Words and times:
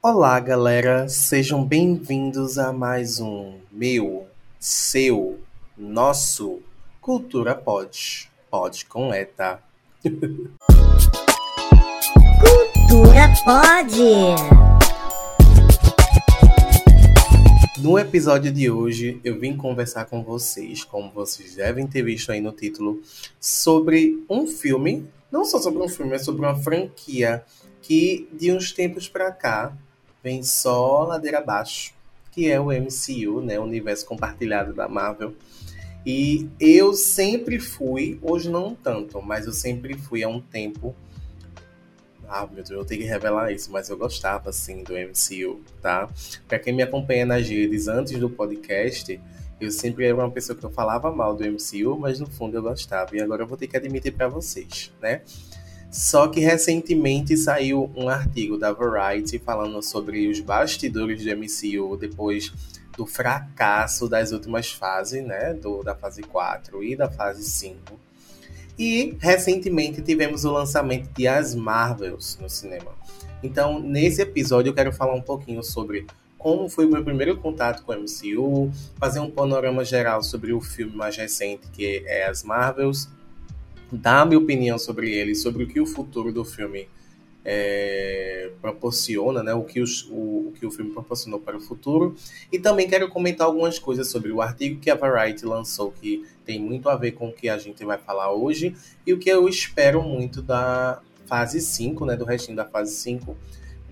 Olá, 0.00 0.38
galera, 0.38 1.08
sejam 1.08 1.64
bem-vindos 1.64 2.56
a 2.56 2.72
mais 2.72 3.18
um 3.18 3.58
meu, 3.72 4.28
seu, 4.60 5.40
nosso 5.76 6.62
Cultura 7.00 7.52
Pod. 7.56 8.30
Pod 8.48 8.86
com 8.86 9.12
ETA. 9.12 9.60
Cultura 12.38 13.28
Pod. 13.44 13.96
No 17.82 17.98
episódio 17.98 18.52
de 18.52 18.70
hoje, 18.70 19.20
eu 19.24 19.40
vim 19.40 19.56
conversar 19.56 20.04
com 20.04 20.22
vocês, 20.22 20.84
como 20.84 21.10
vocês 21.10 21.56
devem 21.56 21.88
ter 21.88 22.04
visto 22.04 22.30
aí 22.30 22.40
no 22.40 22.52
título, 22.52 23.02
sobre 23.40 24.24
um 24.30 24.46
filme, 24.46 25.08
não 25.28 25.44
só 25.44 25.58
sobre 25.58 25.82
um 25.82 25.88
filme, 25.88 26.12
mas 26.12 26.24
sobre 26.24 26.42
uma 26.42 26.54
franquia 26.54 27.44
que 27.82 28.28
de 28.32 28.52
uns 28.52 28.70
tempos 28.70 29.08
para 29.08 29.32
cá 29.32 29.76
vem 30.22 30.42
só 30.42 31.04
ladeira 31.04 31.38
abaixo, 31.38 31.94
que 32.32 32.50
é 32.50 32.60
o 32.60 32.66
MCU, 32.66 33.40
né, 33.40 33.58
o 33.58 33.62
universo 33.62 34.06
compartilhado 34.06 34.72
da 34.72 34.88
Marvel. 34.88 35.34
E 36.04 36.48
eu 36.58 36.94
sempre 36.94 37.58
fui, 37.58 38.18
hoje 38.22 38.48
não 38.48 38.74
tanto, 38.74 39.20
mas 39.20 39.46
eu 39.46 39.52
sempre 39.52 39.94
fui 39.94 40.22
há 40.22 40.28
um 40.28 40.40
tempo. 40.40 40.94
Ah, 42.28 42.46
meu 42.46 42.62
Deus, 42.62 42.70
eu 42.70 42.84
tenho 42.84 43.02
que 43.02 43.06
revelar 43.06 43.52
isso, 43.52 43.70
mas 43.72 43.88
eu 43.88 43.96
gostava 43.96 44.50
assim 44.50 44.82
do 44.82 44.94
MCU, 44.94 45.60
tá? 45.80 46.08
Para 46.46 46.58
quem 46.58 46.72
me 46.72 46.82
acompanha 46.82 47.26
nas 47.26 47.48
redes 47.48 47.88
antes 47.88 48.18
do 48.18 48.28
podcast, 48.28 49.20
eu 49.60 49.70
sempre 49.70 50.06
era 50.06 50.14
uma 50.14 50.30
pessoa 50.30 50.56
que 50.56 50.64
eu 50.64 50.70
falava 50.70 51.10
mal 51.10 51.34
do 51.34 51.44
MCU, 51.44 51.98
mas 51.98 52.20
no 52.20 52.26
fundo 52.26 52.56
eu 52.56 52.62
gostava. 52.62 53.16
E 53.16 53.20
agora 53.20 53.42
eu 53.42 53.46
vou 53.46 53.56
ter 53.56 53.66
que 53.66 53.76
admitir 53.76 54.12
para 54.12 54.28
vocês, 54.28 54.92
né? 55.00 55.22
Só 55.90 56.28
que 56.28 56.40
recentemente 56.40 57.36
saiu 57.36 57.90
um 57.96 58.08
artigo 58.08 58.58
da 58.58 58.72
Variety 58.72 59.38
falando 59.38 59.82
sobre 59.82 60.28
os 60.28 60.40
bastidores 60.40 61.24
do 61.24 61.30
MCU 61.36 61.96
depois 61.96 62.52
do 62.96 63.06
fracasso 63.06 64.08
das 64.08 64.32
últimas 64.32 64.70
fases, 64.70 65.24
né? 65.24 65.54
Do, 65.54 65.82
da 65.82 65.94
fase 65.94 66.22
4 66.22 66.82
e 66.84 66.96
da 66.96 67.08
fase 67.08 67.44
5. 67.44 67.98
E 68.78 69.16
recentemente 69.18 70.02
tivemos 70.02 70.44
o 70.44 70.52
lançamento 70.52 71.08
de 71.16 71.26
As 71.26 71.54
Marvels 71.54 72.38
no 72.40 72.50
cinema. 72.50 72.92
Então, 73.42 73.80
nesse 73.80 74.20
episódio, 74.20 74.70
eu 74.70 74.74
quero 74.74 74.92
falar 74.92 75.14
um 75.14 75.22
pouquinho 75.22 75.62
sobre 75.62 76.06
como 76.36 76.68
foi 76.68 76.86
o 76.86 76.90
meu 76.90 77.02
primeiro 77.02 77.36
contato 77.38 77.82
com 77.82 77.92
o 77.92 77.96
MCU, 77.96 78.70
fazer 78.98 79.18
um 79.20 79.30
panorama 79.30 79.84
geral 79.84 80.22
sobre 80.22 80.52
o 80.52 80.60
filme 80.60 80.94
mais 80.94 81.16
recente, 81.16 81.66
que 81.72 82.04
é 82.06 82.26
As 82.26 82.44
Marvels, 82.44 83.08
dar 83.90 84.26
minha 84.26 84.38
opinião 84.38 84.78
sobre 84.78 85.10
ele, 85.12 85.34
sobre 85.34 85.64
o 85.64 85.66
que 85.66 85.80
o 85.80 85.86
futuro 85.86 86.32
do 86.32 86.44
filme 86.44 86.88
é, 87.44 88.50
proporciona, 88.60 89.42
né? 89.42 89.54
O 89.54 89.64
que, 89.64 89.80
os, 89.80 90.04
o, 90.10 90.48
o, 90.48 90.54
que 90.58 90.66
o 90.66 90.70
filme 90.70 90.92
proporcionou 90.92 91.40
para 91.40 91.56
o 91.56 91.60
futuro. 91.60 92.14
E 92.52 92.58
também 92.58 92.88
quero 92.88 93.08
comentar 93.08 93.46
algumas 93.46 93.78
coisas 93.78 94.10
sobre 94.10 94.30
o 94.30 94.42
artigo 94.42 94.80
que 94.80 94.90
a 94.90 94.94
Variety 94.94 95.46
lançou, 95.46 95.90
que 95.92 96.26
tem 96.44 96.60
muito 96.60 96.88
a 96.88 96.96
ver 96.96 97.12
com 97.12 97.28
o 97.28 97.32
que 97.32 97.48
a 97.48 97.56
gente 97.56 97.84
vai 97.84 97.96
falar 97.96 98.32
hoje, 98.32 98.74
e 99.06 99.12
o 99.12 99.18
que 99.18 99.30
eu 99.30 99.48
espero 99.48 100.02
muito 100.02 100.42
da 100.42 101.00
fase 101.26 101.60
5, 101.60 102.04
né? 102.04 102.16
Do 102.16 102.24
restinho 102.24 102.56
da 102.56 102.66
fase 102.66 102.94
5 102.96 103.36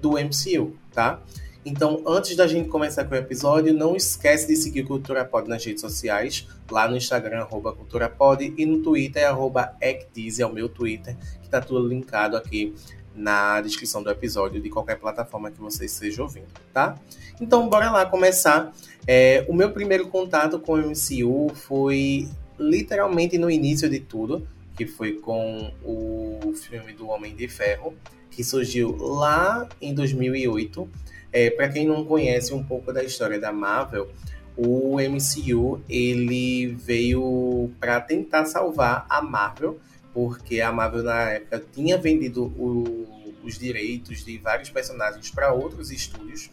do 0.01 0.13
MCU, 0.13 0.77
tá? 0.93 1.23
Então, 1.69 2.00
antes 2.06 2.36
da 2.36 2.47
gente 2.47 2.69
começar 2.69 3.05
com 3.06 3.17
o 3.17 3.19
episódio, 3.19 3.75
não 3.75 3.97
esquece 3.97 4.47
de 4.47 4.55
seguir 4.55 4.84
Cultura 4.84 5.25
Pod 5.25 5.48
nas 5.48 5.64
redes 5.64 5.81
sociais, 5.81 6.47
lá 6.70 6.89
no 6.89 6.97
Instagram, 6.97 7.41
arroba 7.41 7.72
Cultura 7.72 8.09
Pod, 8.09 8.55
e 8.56 8.64
no 8.64 8.84
Twitter, 8.84 9.27
arroba 9.27 9.75
é 9.81 9.98
o 10.47 10.53
meu 10.53 10.69
Twitter, 10.69 11.17
que 11.42 11.48
tá 11.48 11.61
tudo 11.61 11.89
linkado 11.89 12.37
aqui 12.37 12.72
na 13.12 13.61
descrição 13.61 14.00
do 14.00 14.09
episódio 14.09 14.62
de 14.62 14.70
qualquer 14.70 14.94
plataforma 14.94 15.50
que 15.50 15.61
você 15.61 15.87
esteja 15.87 16.22
ouvindo, 16.22 16.47
tá? 16.72 16.94
Então, 17.41 17.69
bora 17.69 17.91
lá 17.91 18.06
começar. 18.06 18.72
É, 19.05 19.44
o 19.48 19.53
meu 19.53 19.72
primeiro 19.72 20.06
contato 20.06 20.61
com 20.61 20.75
o 20.75 20.77
MCU 20.77 21.53
foi 21.53 22.28
literalmente 22.56 23.39
no 23.39 23.50
início 23.50 23.91
de 23.91 23.98
tudo, 23.98 24.47
que 24.76 24.87
foi 24.87 25.15
com 25.15 25.72
o 25.82 26.53
filme 26.55 26.93
do 26.93 27.09
Homem 27.09 27.34
de 27.34 27.49
Ferro, 27.49 27.93
que 28.31 28.44
surgiu 28.44 28.97
lá 28.97 29.69
em 29.81 29.93
2008 29.93 30.88
é, 31.37 31.51
para 31.51 31.69
quem 31.69 31.87
não 31.87 32.03
conhece 32.03 32.55
um 32.55 32.65
pouco 32.65 32.91
da 32.95 33.05
história 33.05 33.39
da 33.39 33.53
Marvel, 33.53 34.09
o 34.57 34.97
MCU 34.99 35.83
ele 35.87 36.69
veio 36.69 37.71
para 37.79 38.01
tentar 38.01 38.47
salvar 38.47 39.05
a 39.07 39.21
Marvel, 39.21 39.79
porque 40.15 40.63
a 40.63 40.73
Marvel 40.73 41.03
na 41.03 41.33
época 41.33 41.63
tinha 41.75 41.99
vendido 41.99 42.47
o, 42.57 43.29
os 43.45 43.59
direitos 43.59 44.25
de 44.25 44.39
vários 44.39 44.71
personagens 44.71 45.31
para 45.31 45.53
outros 45.53 45.91
estúdios, 45.91 46.49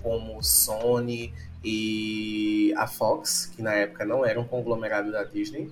como 0.00 0.40
Sony 0.40 1.34
e 1.64 2.72
a 2.76 2.86
Fox, 2.86 3.50
que 3.56 3.60
na 3.60 3.74
época 3.74 4.04
não 4.04 4.24
era 4.24 4.38
um 4.38 4.44
conglomerado 4.44 5.10
da 5.10 5.24
Disney. 5.24 5.68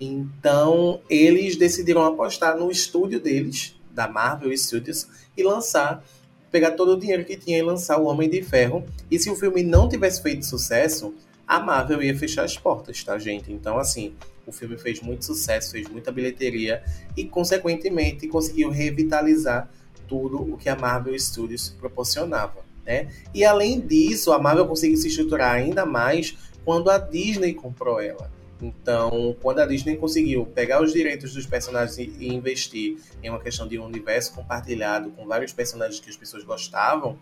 Então, 0.00 1.00
eles 1.10 1.56
decidiram 1.56 2.04
apostar 2.04 2.56
no 2.56 2.70
estúdio 2.70 3.18
deles, 3.18 3.74
da 3.90 4.06
Marvel 4.06 4.56
Studios, 4.56 5.08
e 5.36 5.42
lançar 5.42 6.04
pegar 6.50 6.72
todo 6.72 6.92
o 6.92 6.98
dinheiro 6.98 7.24
que 7.24 7.36
tinha 7.36 7.58
e 7.58 7.62
lançar 7.62 7.98
o 7.98 8.06
Homem 8.06 8.28
de 8.28 8.42
Ferro. 8.42 8.84
E 9.10 9.18
se 9.18 9.30
o 9.30 9.36
filme 9.36 9.62
não 9.62 9.88
tivesse 9.88 10.22
feito 10.22 10.44
sucesso, 10.44 11.14
a 11.46 11.60
Marvel 11.60 12.02
ia 12.02 12.16
fechar 12.16 12.44
as 12.44 12.56
portas, 12.56 13.02
tá, 13.04 13.18
gente? 13.18 13.52
Então, 13.52 13.78
assim, 13.78 14.14
o 14.46 14.52
filme 14.52 14.76
fez 14.76 15.00
muito 15.00 15.24
sucesso, 15.24 15.72
fez 15.72 15.88
muita 15.88 16.10
bilheteria 16.10 16.82
e, 17.16 17.24
consequentemente, 17.24 18.26
conseguiu 18.28 18.70
revitalizar 18.70 19.70
tudo 20.08 20.40
o 20.40 20.56
que 20.56 20.68
a 20.68 20.76
Marvel 20.76 21.18
Studios 21.18 21.70
proporcionava, 21.80 22.64
né? 22.84 23.08
E 23.34 23.44
além 23.44 23.80
disso, 23.80 24.32
a 24.32 24.38
Marvel 24.38 24.66
conseguiu 24.66 24.96
se 24.96 25.08
estruturar 25.08 25.52
ainda 25.52 25.84
mais 25.84 26.36
quando 26.64 26.90
a 26.90 26.98
Disney 26.98 27.54
comprou 27.54 28.00
ela. 28.00 28.30
Então, 28.60 29.36
quando 29.42 29.58
a 29.60 29.66
Disney 29.66 29.96
conseguiu 29.96 30.46
pegar 30.46 30.82
os 30.82 30.92
direitos 30.92 31.34
dos 31.34 31.46
personagens 31.46 31.98
e 31.98 32.28
investir 32.32 32.98
em 33.22 33.28
uma 33.28 33.40
questão 33.40 33.68
de 33.68 33.78
um 33.78 33.84
universo 33.84 34.32
compartilhado 34.32 35.10
com 35.10 35.26
vários 35.26 35.52
personagens 35.52 36.00
que 36.00 36.08
as 36.08 36.16
pessoas 36.16 36.42
gostavam, 36.42 37.18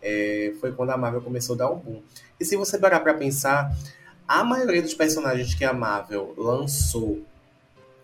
é, 0.00 0.54
foi 0.60 0.72
quando 0.72 0.90
a 0.90 0.96
Marvel 0.96 1.20
começou 1.20 1.54
a 1.54 1.58
dar 1.58 1.70
um 1.70 1.78
boom. 1.78 2.02
E 2.40 2.44
se 2.44 2.56
você 2.56 2.78
parar 2.78 3.00
para 3.00 3.14
pensar, 3.14 3.76
a 4.26 4.42
maioria 4.44 4.80
dos 4.80 4.94
personagens 4.94 5.54
que 5.54 5.64
a 5.64 5.72
Marvel 5.72 6.34
lançou 6.36 7.22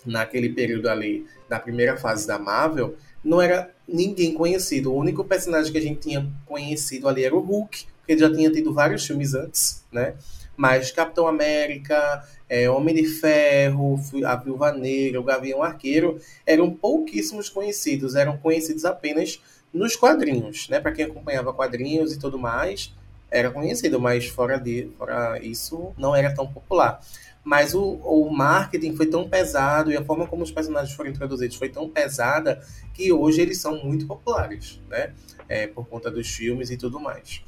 naquele 0.05 0.51
período 0.51 0.89
ali, 0.89 1.27
da 1.49 1.59
primeira 1.59 1.97
fase 1.97 2.27
da 2.27 2.39
Marvel, 2.39 2.97
não 3.25 3.41
era 3.41 3.71
ninguém 3.89 4.35
conhecido. 4.35 4.93
O 4.93 4.97
único 4.97 5.25
personagem 5.25 5.73
que 5.73 5.79
a 5.79 5.81
gente 5.81 6.01
tinha 6.01 6.31
conhecido 6.45 7.09
ali 7.09 7.25
era 7.25 7.35
o 7.35 7.41
Hulk, 7.41 7.87
porque 7.99 8.13
ele 8.13 8.21
já 8.21 8.31
tinha 8.31 8.51
tido 8.51 8.75
vários 8.75 9.07
filmes 9.07 9.35
antes, 9.35 9.83
né? 9.91 10.15
Mas 10.57 10.91
Capitão 10.91 11.27
América, 11.27 12.25
é, 12.49 12.69
Homem 12.71 12.95
de 12.95 13.07
Ferro, 13.07 13.99
a 14.25 14.37
Viúva 14.37 14.73
Negra, 14.73 15.21
o 15.21 15.25
Gavião 15.25 15.63
Arqueiro 15.63 16.21
eram 16.47 16.71
pouquíssimos 16.71 17.49
conhecidos, 17.49 18.15
eram 18.15 18.37
conhecidos 18.37 18.85
apenas 18.85 19.41
nos 19.73 19.97
quadrinhos, 19.97 20.69
né? 20.69 20.81
Para 20.81 20.93
quem 20.93 21.05
acompanhava 21.05 21.53
quadrinhos 21.53 22.13
e 22.13 22.19
tudo 22.19 22.39
mais, 22.39 22.95
era 23.31 23.51
conhecido, 23.51 24.01
mas 24.01 24.27
fora, 24.27 24.59
de, 24.59 24.89
fora 24.97 25.41
isso 25.43 25.93
não 25.99 26.15
era 26.15 26.33
tão 26.33 26.47
popular. 26.47 27.01
Mas 27.43 27.75
o, 27.75 27.83
o 27.83 28.31
marketing 28.33 28.97
foi 28.97 29.07
tão 29.07 29.29
pesado 29.29 29.91
e 29.91 29.97
a 29.97 30.05
forma 30.05 30.27
como 30.27 30.43
os 30.43 30.51
personagens 30.51 30.95
foram 30.95 31.11
introduzidos 31.11 31.57
foi 31.57 31.69
tão 31.69 31.91
pesada 31.91 32.63
que 32.95 33.13
hoje 33.13 33.43
eles 33.43 33.61
são 33.61 33.85
muito 33.85 34.07
populares, 34.07 34.81
né? 34.89 35.13
É, 35.49 35.67
por 35.67 35.87
conta 35.87 36.11
dos 36.11 36.29
filmes 36.29 36.71
e 36.71 36.77
tudo 36.77 36.99
mais. 37.01 37.43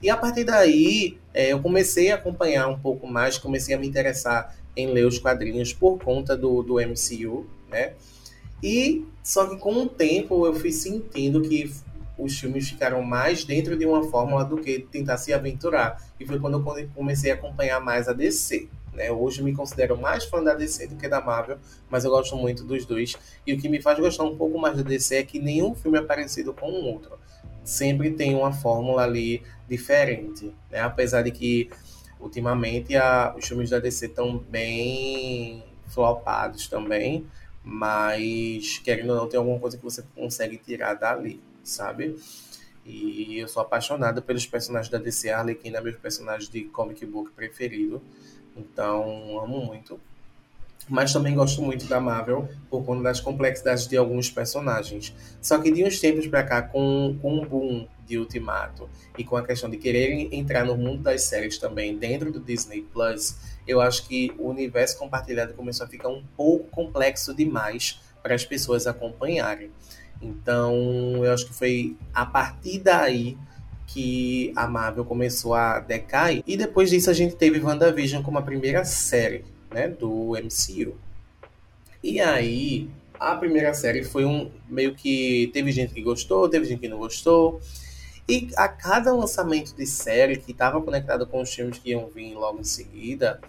E 0.00 0.08
a 0.08 0.16
partir 0.16 0.44
daí, 0.44 1.18
é, 1.34 1.52
eu 1.52 1.60
comecei 1.60 2.10
a 2.10 2.14
acompanhar 2.14 2.68
um 2.68 2.78
pouco 2.78 3.06
mais, 3.06 3.36
comecei 3.36 3.74
a 3.74 3.78
me 3.78 3.86
interessar 3.86 4.56
em 4.76 4.86
ler 4.92 5.06
os 5.06 5.18
quadrinhos 5.18 5.72
por 5.72 5.98
conta 5.98 6.36
do, 6.36 6.62
do 6.62 6.74
MCU, 6.74 7.46
né? 7.68 7.94
E 8.62 9.04
só 9.22 9.46
que 9.46 9.56
com 9.56 9.74
o 9.74 9.88
tempo 9.88 10.46
eu 10.46 10.54
fui 10.54 10.72
sentindo 10.72 11.42
que 11.42 11.72
os 12.16 12.38
filmes 12.38 12.68
ficaram 12.68 13.02
mais 13.02 13.44
dentro 13.44 13.76
de 13.76 13.86
uma 13.86 14.02
fórmula 14.04 14.44
do 14.44 14.56
que 14.56 14.80
tentar 14.80 15.16
se 15.16 15.32
aventurar. 15.32 16.02
E 16.18 16.26
foi 16.26 16.38
quando 16.38 16.58
eu 16.58 16.88
comecei 16.94 17.30
a 17.30 17.34
acompanhar 17.34 17.80
mais 17.80 18.08
a 18.08 18.12
DC. 18.12 18.68
Né? 18.92 19.12
Hoje 19.12 19.40
eu 19.40 19.44
me 19.44 19.54
considero 19.54 19.96
mais 19.96 20.24
fã 20.24 20.42
da 20.42 20.54
DC 20.54 20.88
do 20.88 20.96
que 20.96 21.08
da 21.08 21.20
Marvel, 21.20 21.58
mas 21.88 22.04
eu 22.04 22.10
gosto 22.10 22.34
muito 22.36 22.64
dos 22.64 22.84
dois. 22.84 23.16
E 23.46 23.52
o 23.54 23.58
que 23.58 23.68
me 23.68 23.80
faz 23.80 23.98
gostar 23.98 24.24
um 24.24 24.36
pouco 24.36 24.58
mais 24.58 24.76
da 24.76 24.82
DC 24.82 25.16
é 25.16 25.22
que 25.22 25.38
nenhum 25.38 25.74
filme 25.74 25.98
é 25.98 26.02
parecido 26.02 26.52
com 26.52 26.66
o 26.66 26.84
outro. 26.84 27.16
Sempre 27.68 28.12
tem 28.12 28.34
uma 28.34 28.50
fórmula 28.50 29.02
ali 29.02 29.42
diferente, 29.68 30.54
né? 30.70 30.80
Apesar 30.80 31.20
de 31.20 31.30
que 31.30 31.68
ultimamente 32.18 32.96
a, 32.96 33.34
os 33.36 33.46
filmes 33.46 33.68
da 33.68 33.78
DC 33.78 34.06
estão 34.06 34.38
bem 34.38 35.62
flopados 35.86 36.66
também, 36.66 37.26
mas 37.62 38.78
querendo 38.78 39.10
ou 39.10 39.16
não, 39.16 39.28
tem 39.28 39.36
alguma 39.36 39.60
coisa 39.60 39.76
que 39.76 39.84
você 39.84 40.02
consegue 40.14 40.56
tirar 40.56 40.94
dali, 40.94 41.42
sabe? 41.62 42.16
E 42.86 43.38
eu 43.38 43.46
sou 43.46 43.60
apaixonada 43.60 44.22
pelos 44.22 44.46
personagens 44.46 44.90
da 44.90 44.96
DC. 44.96 45.28
A 45.28 45.40
Arlequina 45.40 45.76
é 45.76 45.80
meu 45.82 45.92
personagem 45.92 46.50
de 46.50 46.64
comic 46.64 47.04
book 47.04 47.32
preferido. 47.32 48.00
Então, 48.56 49.38
amo 49.42 49.60
muito. 49.60 50.00
Mas 50.88 51.12
também 51.12 51.34
gosto 51.34 51.62
muito 51.62 51.86
da 51.86 52.00
Marvel 52.00 52.48
por 52.70 52.84
conta 52.84 53.02
das 53.02 53.20
complexidades 53.20 53.86
de 53.86 53.96
alguns 53.96 54.30
personagens. 54.30 55.14
Só 55.40 55.58
que 55.58 55.70
de 55.70 55.84
uns 55.84 56.00
tempos 56.00 56.26
para 56.26 56.42
cá, 56.42 56.62
com, 56.62 57.18
com 57.20 57.38
o 57.38 57.46
boom 57.46 57.86
de 58.06 58.18
Ultimato 58.18 58.88
e 59.16 59.24
com 59.24 59.36
a 59.36 59.44
questão 59.44 59.68
de 59.68 59.76
quererem 59.76 60.28
entrar 60.32 60.64
no 60.64 60.76
mundo 60.76 61.02
das 61.02 61.24
séries 61.24 61.58
também 61.58 61.96
dentro 61.96 62.32
do 62.32 62.40
Disney 62.40 62.82
Plus, 62.82 63.36
eu 63.66 63.80
acho 63.80 64.08
que 64.08 64.32
o 64.38 64.48
universo 64.48 64.98
compartilhado 64.98 65.52
começou 65.54 65.84
a 65.84 65.88
ficar 65.88 66.08
um 66.08 66.24
pouco 66.36 66.68
complexo 66.70 67.34
demais 67.34 68.00
para 68.22 68.34
as 68.34 68.44
pessoas 68.44 68.86
acompanharem. 68.86 69.70
Então, 70.20 71.24
eu 71.24 71.32
acho 71.32 71.46
que 71.46 71.54
foi 71.54 71.96
a 72.12 72.26
partir 72.26 72.80
daí 72.80 73.36
que 73.86 74.52
a 74.54 74.66
Marvel 74.66 75.04
começou 75.04 75.54
a 75.54 75.80
decair. 75.80 76.42
E 76.46 76.56
depois 76.56 76.90
disso 76.90 77.10
a 77.10 77.12
gente 77.12 77.36
teve 77.36 77.60
WandaVision 77.60 78.22
como 78.22 78.38
a 78.38 78.42
primeira 78.42 78.84
série 78.84 79.44
né, 79.70 79.88
do 79.88 80.32
MCU. 80.32 80.96
E 82.02 82.20
aí, 82.20 82.88
a 83.18 83.34
primeira 83.34 83.74
série 83.74 84.04
foi 84.04 84.24
um 84.24 84.50
meio 84.68 84.94
que 84.94 85.50
teve 85.52 85.72
gente 85.72 85.92
que 85.92 86.02
gostou, 86.02 86.48
teve 86.48 86.64
gente 86.64 86.80
que 86.80 86.88
não 86.88 86.98
gostou. 86.98 87.60
E 88.28 88.48
a 88.56 88.68
cada 88.68 89.12
lançamento 89.12 89.74
de 89.74 89.86
série 89.86 90.36
que 90.36 90.52
estava 90.52 90.80
conectado 90.80 91.26
com 91.26 91.40
os 91.40 91.52
filmes 91.52 91.78
que 91.78 91.90
iam 91.90 92.08
vir 92.08 92.34
logo 92.34 92.60
em 92.60 92.64
seguida, 92.64 93.40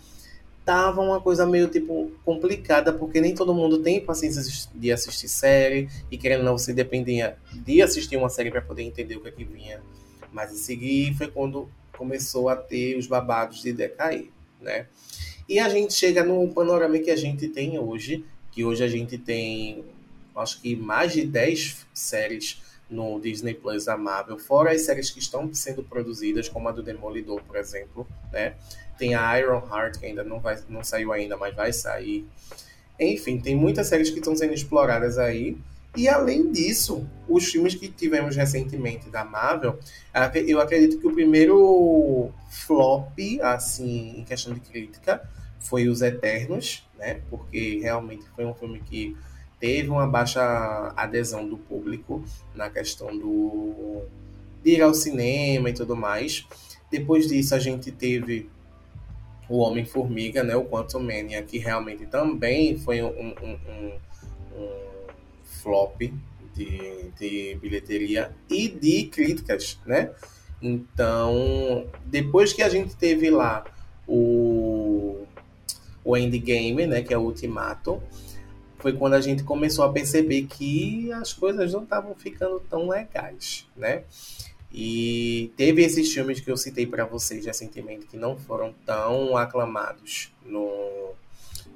tava 0.63 1.01
uma 1.01 1.19
coisa 1.19 1.45
meio 1.45 1.67
tipo 1.67 2.11
complicada, 2.23 2.93
porque 2.93 3.19
nem 3.19 3.35
todo 3.35 3.53
mundo 3.53 3.79
tem 3.79 3.99
paciência 4.03 4.41
de 4.73 4.91
assistir 4.91 5.27
série, 5.27 5.89
e 6.09 6.17
querendo 6.17 6.39
ou 6.39 6.45
não, 6.45 6.57
você 6.57 6.73
dependia 6.73 7.37
de 7.51 7.81
assistir 7.81 8.17
uma 8.17 8.29
série 8.29 8.51
para 8.51 8.61
poder 8.61 8.83
entender 8.83 9.15
o 9.17 9.21
que, 9.21 9.27
é 9.27 9.31
que 9.31 9.43
vinha. 9.43 9.81
Mas 10.31 10.53
em 10.53 10.57
seguida 10.57 11.17
foi 11.17 11.27
quando 11.27 11.69
começou 11.97 12.49
a 12.49 12.55
ter 12.55 12.97
os 12.97 13.07
babados 13.07 13.61
de 13.61 13.73
decair, 13.73 14.29
né? 14.61 14.87
E 15.49 15.57
a 15.57 15.67
gente 15.67 15.95
chega 15.95 16.23
no 16.23 16.47
panorama 16.53 16.99
que 16.99 17.09
a 17.09 17.15
gente 17.15 17.47
tem 17.47 17.79
hoje, 17.79 18.23
que 18.51 18.63
hoje 18.63 18.83
a 18.83 18.87
gente 18.87 19.17
tem, 19.17 19.83
acho 20.35 20.61
que 20.61 20.75
mais 20.75 21.11
de 21.13 21.25
10 21.25 21.87
séries 21.91 22.61
no 22.87 23.19
Disney 23.19 23.55
Plus 23.55 23.85
da 23.85 23.97
Marvel, 23.97 24.37
fora 24.37 24.71
as 24.71 24.81
séries 24.81 25.09
que 25.09 25.17
estão 25.17 25.51
sendo 25.51 25.81
produzidas, 25.83 26.47
como 26.47 26.69
a 26.69 26.71
do 26.71 26.83
Demolidor, 26.83 27.41
por 27.41 27.55
exemplo, 27.55 28.07
né? 28.31 28.53
Tem 28.99 29.15
a 29.15 29.39
Iron 29.39 29.63
Heart, 29.67 29.97
que 29.97 30.05
ainda 30.05 30.23
não, 30.23 30.39
vai, 30.39 30.59
não 30.69 30.83
saiu 30.83 31.11
ainda, 31.11 31.35
mas 31.35 31.55
vai 31.55 31.73
sair. 31.73 32.27
Enfim, 32.99 33.39
tem 33.39 33.55
muitas 33.55 33.87
séries 33.87 34.11
que 34.11 34.19
estão 34.19 34.35
sendo 34.35 34.53
exploradas 34.53 35.17
aí. 35.17 35.57
E 35.97 36.07
além 36.07 36.51
disso, 36.51 37.07
os 37.27 37.45
filmes 37.45 37.73
que 37.73 37.87
tivemos 37.87 38.35
recentemente 38.35 39.09
da 39.09 39.25
Marvel, 39.25 39.79
eu 40.45 40.61
acredito 40.61 40.99
que 40.99 41.07
o 41.07 41.13
primeiro 41.13 42.29
flop, 42.51 43.17
assim, 43.41 44.19
em 44.19 44.23
questão 44.23 44.53
de 44.53 44.59
crítica, 44.59 45.27
foi 45.59 45.87
Os 45.87 46.01
Eternos, 46.01 46.87
né? 46.97 47.21
Porque 47.29 47.79
realmente 47.79 48.25
foi 48.35 48.45
um 48.45 48.53
filme 48.53 48.79
que 48.79 49.15
teve 49.59 49.89
uma 49.89 50.07
baixa 50.07 50.93
adesão 50.95 51.47
do 51.47 51.57
público 51.57 52.23
na 52.55 52.69
questão 52.69 53.17
do 53.17 54.03
de 54.63 54.71
ir 54.71 54.81
ao 54.81 54.93
cinema 54.93 55.69
e 55.69 55.73
tudo 55.73 55.95
mais. 55.95 56.45
Depois 56.91 57.27
disso 57.27 57.55
a 57.55 57.59
gente 57.59 57.91
teve 57.91 58.49
o 59.47 59.59
Homem-Formiga, 59.59 60.43
né? 60.43 60.55
O 60.55 60.65
Quantum 60.65 60.99
Mania, 60.99 61.41
que 61.41 61.57
realmente 61.57 62.05
também 62.05 62.77
foi 62.77 63.01
um, 63.01 63.09
um, 63.09 63.33
um, 63.41 63.93
um 64.55 64.71
flop 65.43 66.01
de, 66.53 67.11
de 67.17 67.57
bilheteria 67.61 68.31
e 68.49 68.67
de 68.67 69.05
críticas, 69.05 69.79
né? 69.85 70.11
Então, 70.61 71.87
depois 72.05 72.53
que 72.53 72.61
a 72.61 72.69
gente 72.69 72.95
teve 72.95 73.29
lá 73.29 73.63
o 74.05 74.48
o 76.09 76.17
Endgame, 76.17 76.87
né, 76.87 77.03
que 77.03 77.13
é 77.13 77.17
o 77.17 77.21
Ultimato, 77.21 78.01
foi 78.79 78.93
quando 78.93 79.13
a 79.13 79.21
gente 79.21 79.43
começou 79.43 79.85
a 79.85 79.91
perceber 79.91 80.43
que 80.43 81.11
as 81.11 81.33
coisas 81.33 81.73
não 81.73 81.83
estavam 81.83 82.15
ficando 82.15 82.59
tão 82.69 82.87
legais, 82.87 83.67
né? 83.75 84.03
E 84.71 85.51
teve 85.57 85.83
esses 85.83 86.11
filmes 86.11 86.39
que 86.39 86.49
eu 86.49 86.57
citei 86.57 86.87
para 86.87 87.05
vocês 87.05 87.45
recentemente 87.45 88.05
que 88.05 88.17
não 88.17 88.37
foram 88.37 88.73
tão 88.85 89.35
aclamados 89.35 90.31
no, 90.45 91.13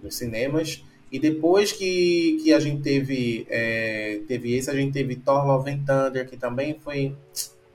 nos 0.01 0.15
cinemas. 0.15 0.83
E 1.11 1.19
depois 1.19 1.71
que, 1.71 2.39
que 2.43 2.53
a 2.53 2.59
gente 2.59 2.81
teve, 2.81 3.45
é, 3.49 4.21
teve 4.27 4.55
esse, 4.55 4.69
a 4.69 4.73
gente 4.73 4.93
teve 4.93 5.15
Thor 5.15 5.45
Love 5.45 5.69
and 5.69 5.83
Thunder, 5.85 6.27
que 6.27 6.37
também 6.37 6.79
foi 6.79 7.15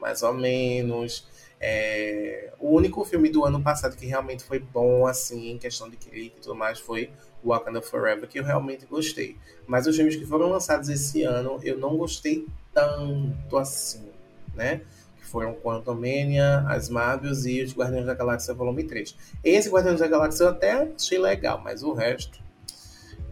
mais 0.01 0.23
ou 0.23 0.35
menos. 0.35 1.27
É, 1.61 2.53
o 2.59 2.71
único 2.71 3.05
filme 3.05 3.29
do 3.29 3.45
ano 3.45 3.61
passado 3.61 3.97
que 3.97 4.07
realmente 4.07 4.45
foi 4.45 4.59
bom, 4.59 5.07
assim, 5.07 5.51
em 5.51 5.59
questão 5.59 5.89
de 5.89 5.97
crítica 5.97 6.39
e 6.39 6.43
tudo 6.43 6.55
mais, 6.55 6.79
foi 6.79 7.11
Wakanda 7.45 7.81
Forever, 7.83 8.29
que 8.29 8.39
eu 8.39 8.45
realmente 8.45 8.87
gostei. 8.87 9.37
Mas 9.67 9.87
os 9.87 9.97
filmes 9.97 10.17
que 10.17 10.27
foram 10.27 10.49
lançados 10.51 10.89
esse 10.89 11.23
ano, 11.23 11.59
eu 11.63 11.79
não 11.79 11.97
gostei 11.97 12.47
tanto 12.73 13.57
assim, 13.57 14.09
né? 14.55 14.83
Que 15.17 15.25
foram 15.25 15.55
Quantum 15.55 15.95
Mania, 15.95 16.65
As 16.69 16.89
Marvels 16.89 17.45
e 17.45 17.63
os 17.63 17.75
Guardiões 17.75 18.07
da 18.07 18.15
Galáxia 18.15 18.55
Volume 18.55 18.85
3. 18.85 19.17
Esse 19.43 19.69
Guardiões 19.69 20.01
da 20.01 20.07
Galáxia 20.07 20.45
eu 20.45 20.49
até 20.49 20.73
achei 20.73 21.19
legal, 21.19 21.61
mas 21.63 21.83
o 21.83 21.93
resto 21.93 22.41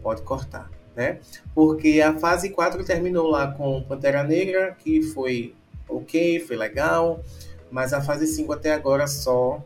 pode 0.01 0.21
cortar, 0.21 0.69
né? 0.95 1.19
Porque 1.55 2.01
a 2.01 2.17
fase 2.17 2.49
4 2.49 2.83
terminou 2.85 3.27
lá 3.27 3.51
com 3.51 3.83
Pantera 3.83 4.23
Negra, 4.23 4.75
que 4.77 5.01
foi 5.01 5.55
ok, 5.87 6.39
foi 6.41 6.55
legal. 6.55 7.23
Mas 7.71 7.93
a 7.93 8.01
fase 8.01 8.27
5 8.27 8.53
até 8.53 8.73
agora 8.73 9.07
só 9.07 9.63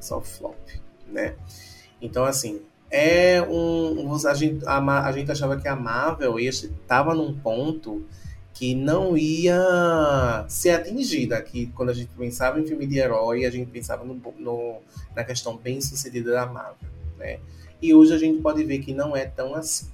só 0.00 0.20
flop, 0.20 0.56
né? 1.06 1.34
Então 2.00 2.24
assim, 2.24 2.62
é 2.90 3.42
um 3.42 4.14
a 4.26 4.34
gente, 4.34 4.66
a, 4.66 5.06
a 5.06 5.12
gente 5.12 5.30
achava 5.30 5.56
que 5.58 5.68
a 5.68 5.76
Marvel 5.76 6.38
estava 6.38 7.14
num 7.14 7.38
ponto 7.38 8.04
que 8.54 8.74
não 8.74 9.16
ia 9.16 10.44
ser 10.48 10.70
atingida, 10.70 11.40
que 11.40 11.66
quando 11.68 11.90
a 11.90 11.94
gente 11.94 12.10
pensava 12.18 12.58
em 12.58 12.66
filme 12.66 12.86
de 12.86 12.98
herói, 12.98 13.44
a 13.44 13.50
gente 13.50 13.70
pensava 13.70 14.04
no, 14.04 14.20
no, 14.36 14.78
na 15.14 15.22
questão 15.22 15.56
bem 15.56 15.80
sucedida 15.80 16.32
da 16.32 16.46
Marvel, 16.46 16.88
né? 17.16 17.38
E 17.80 17.94
hoje 17.94 18.12
a 18.12 18.18
gente 18.18 18.42
pode 18.42 18.64
ver 18.64 18.80
que 18.80 18.92
não 18.92 19.16
é 19.16 19.26
tão 19.26 19.54
assim. 19.54 19.86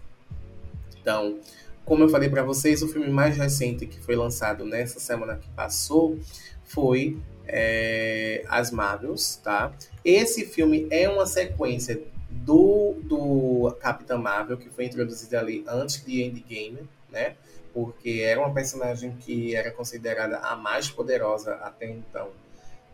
Então, 0.98 1.38
como 1.84 2.04
eu 2.04 2.08
falei 2.08 2.30
para 2.30 2.42
vocês, 2.42 2.80
o 2.80 2.88
filme 2.88 3.10
mais 3.10 3.36
recente 3.36 3.86
que 3.86 4.00
foi 4.00 4.16
lançado 4.16 4.64
nessa 4.64 4.98
semana 4.98 5.36
que 5.36 5.48
passou 5.50 6.18
foi 6.64 7.18
é, 7.46 8.44
As 8.48 8.70
Marvels, 8.70 9.36
tá? 9.36 9.72
Esse 10.04 10.44
filme 10.44 10.86
é 10.90 11.08
uma 11.08 11.26
sequência 11.26 12.00
do, 12.30 12.94
do 13.02 13.76
Capitã 13.80 14.18
Marvel, 14.18 14.56
que 14.56 14.68
foi 14.68 14.86
introduzida 14.86 15.38
ali 15.38 15.64
antes 15.68 16.04
de 16.04 16.22
Endgame, 16.22 16.88
né? 17.10 17.36
Porque 17.72 18.22
era 18.24 18.40
uma 18.40 18.52
personagem 18.52 19.16
que 19.20 19.54
era 19.54 19.70
considerada 19.70 20.38
a 20.38 20.56
mais 20.56 20.90
poderosa 20.90 21.54
até 21.56 21.90
então 21.90 22.28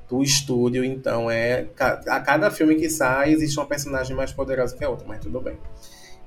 do 0.08 0.22
estúdio, 0.22 0.84
então 0.84 1.30
é 1.30 1.68
a 1.78 2.20
cada 2.20 2.50
filme 2.50 2.74
que 2.74 2.90
sai 2.90 3.32
existe 3.32 3.56
uma 3.56 3.66
personagem 3.66 4.16
mais 4.16 4.32
poderosa 4.32 4.76
que 4.76 4.84
a 4.84 4.90
outra, 4.90 5.06
mas 5.06 5.20
tudo 5.20 5.40
bem. 5.40 5.56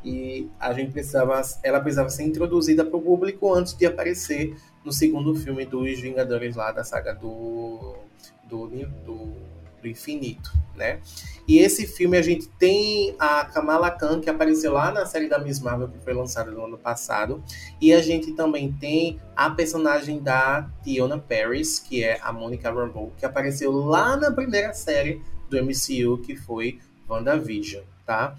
E 0.06 0.50
a 0.60 0.74
gente 0.74 0.92
precisava, 0.92 1.42
ela 1.62 1.80
precisava 1.80 2.10
ser 2.10 2.24
introduzida 2.24 2.86
para 2.86 2.96
o 2.96 3.02
público 3.02 3.54
antes 3.54 3.74
de 3.74 3.86
aparecer 3.86 4.56
no 4.84 4.92
segundo 4.92 5.34
filme 5.36 5.66
dos 5.66 6.00
Vingadores 6.00 6.56
lá 6.56 6.72
da 6.72 6.84
saga 6.84 7.14
do, 7.14 7.96
do, 8.44 8.68
do, 8.68 9.34
do 9.82 9.88
infinito, 9.88 10.52
né? 10.76 11.00
E 11.48 11.60
esse 11.60 11.86
filme 11.86 12.18
a 12.18 12.22
gente 12.22 12.48
tem 12.48 13.16
a 13.20 13.46
Kamala 13.46 13.92
Khan, 13.92 14.22
que 14.22 14.30
apareceu 14.30 14.72
lá 14.72 14.92
na 14.92 15.06
série 15.06 15.28
da 15.28 15.38
Miss 15.38 15.60
Marvel, 15.60 15.90
que 15.90 16.00
foi 16.00 16.14
lançada 16.14 16.50
no 16.52 16.64
ano 16.64 16.78
passado. 16.78 17.44
E 17.82 17.94
a 17.94 18.02
gente 18.02 18.32
também 18.32 18.72
tem 18.72 19.20
a 19.36 19.50
personagem 19.50 20.20
da 20.20 20.70
Tiona 20.84 21.18
Paris, 21.18 21.80
que 21.80 22.04
é 22.04 22.18
a 22.22 22.32
Monica 22.32 22.72
Rambeau, 22.72 23.12
que 23.18 23.26
apareceu 23.26 23.72
lá 23.72 24.16
na 24.16 24.32
primeira 24.32 24.74
série 24.74 25.22
do 25.50 25.62
MCU, 25.62 26.18
que 26.20 26.36
foi 26.36 26.80
WandaVision, 27.10 27.84
tá? 28.06 28.36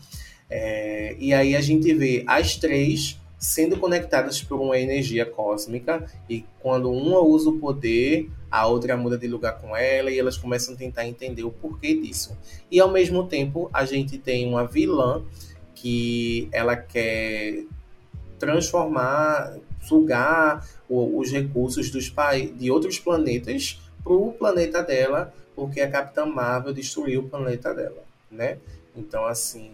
É, 0.48 1.14
e 1.18 1.34
aí 1.34 1.54
a 1.54 1.60
gente 1.60 1.92
vê 1.94 2.24
as 2.26 2.56
três 2.56 3.20
sendo 3.44 3.76
conectadas 3.76 4.40
por 4.40 4.58
uma 4.58 4.78
energia 4.78 5.26
cósmica 5.26 6.10
e 6.30 6.46
quando 6.60 6.90
uma 6.90 7.20
usa 7.20 7.50
o 7.50 7.58
poder, 7.58 8.30
a 8.50 8.66
outra 8.66 8.96
muda 8.96 9.18
de 9.18 9.28
lugar 9.28 9.60
com 9.60 9.76
ela 9.76 10.10
e 10.10 10.18
elas 10.18 10.38
começam 10.38 10.72
a 10.72 10.78
tentar 10.78 11.06
entender 11.06 11.44
o 11.44 11.50
porquê 11.50 11.94
disso. 11.94 12.34
E 12.70 12.80
ao 12.80 12.90
mesmo 12.90 13.26
tempo, 13.26 13.68
a 13.70 13.84
gente 13.84 14.16
tem 14.16 14.48
uma 14.48 14.66
vilã 14.66 15.22
que 15.74 16.48
ela 16.52 16.74
quer 16.74 17.64
transformar, 18.38 19.58
sugar 19.82 20.66
os 20.88 21.30
recursos 21.30 21.90
dos 21.90 22.10
de 22.56 22.70
outros 22.70 22.98
planetas 22.98 23.78
para 24.02 24.14
o 24.14 24.32
planeta 24.32 24.82
dela, 24.82 25.34
porque 25.54 25.82
a 25.82 25.90
Capitã 25.90 26.24
Marvel 26.24 26.72
destruiu 26.72 27.20
o 27.20 27.28
planeta 27.28 27.74
dela, 27.74 28.04
né? 28.30 28.56
Então, 28.96 29.26
assim, 29.26 29.70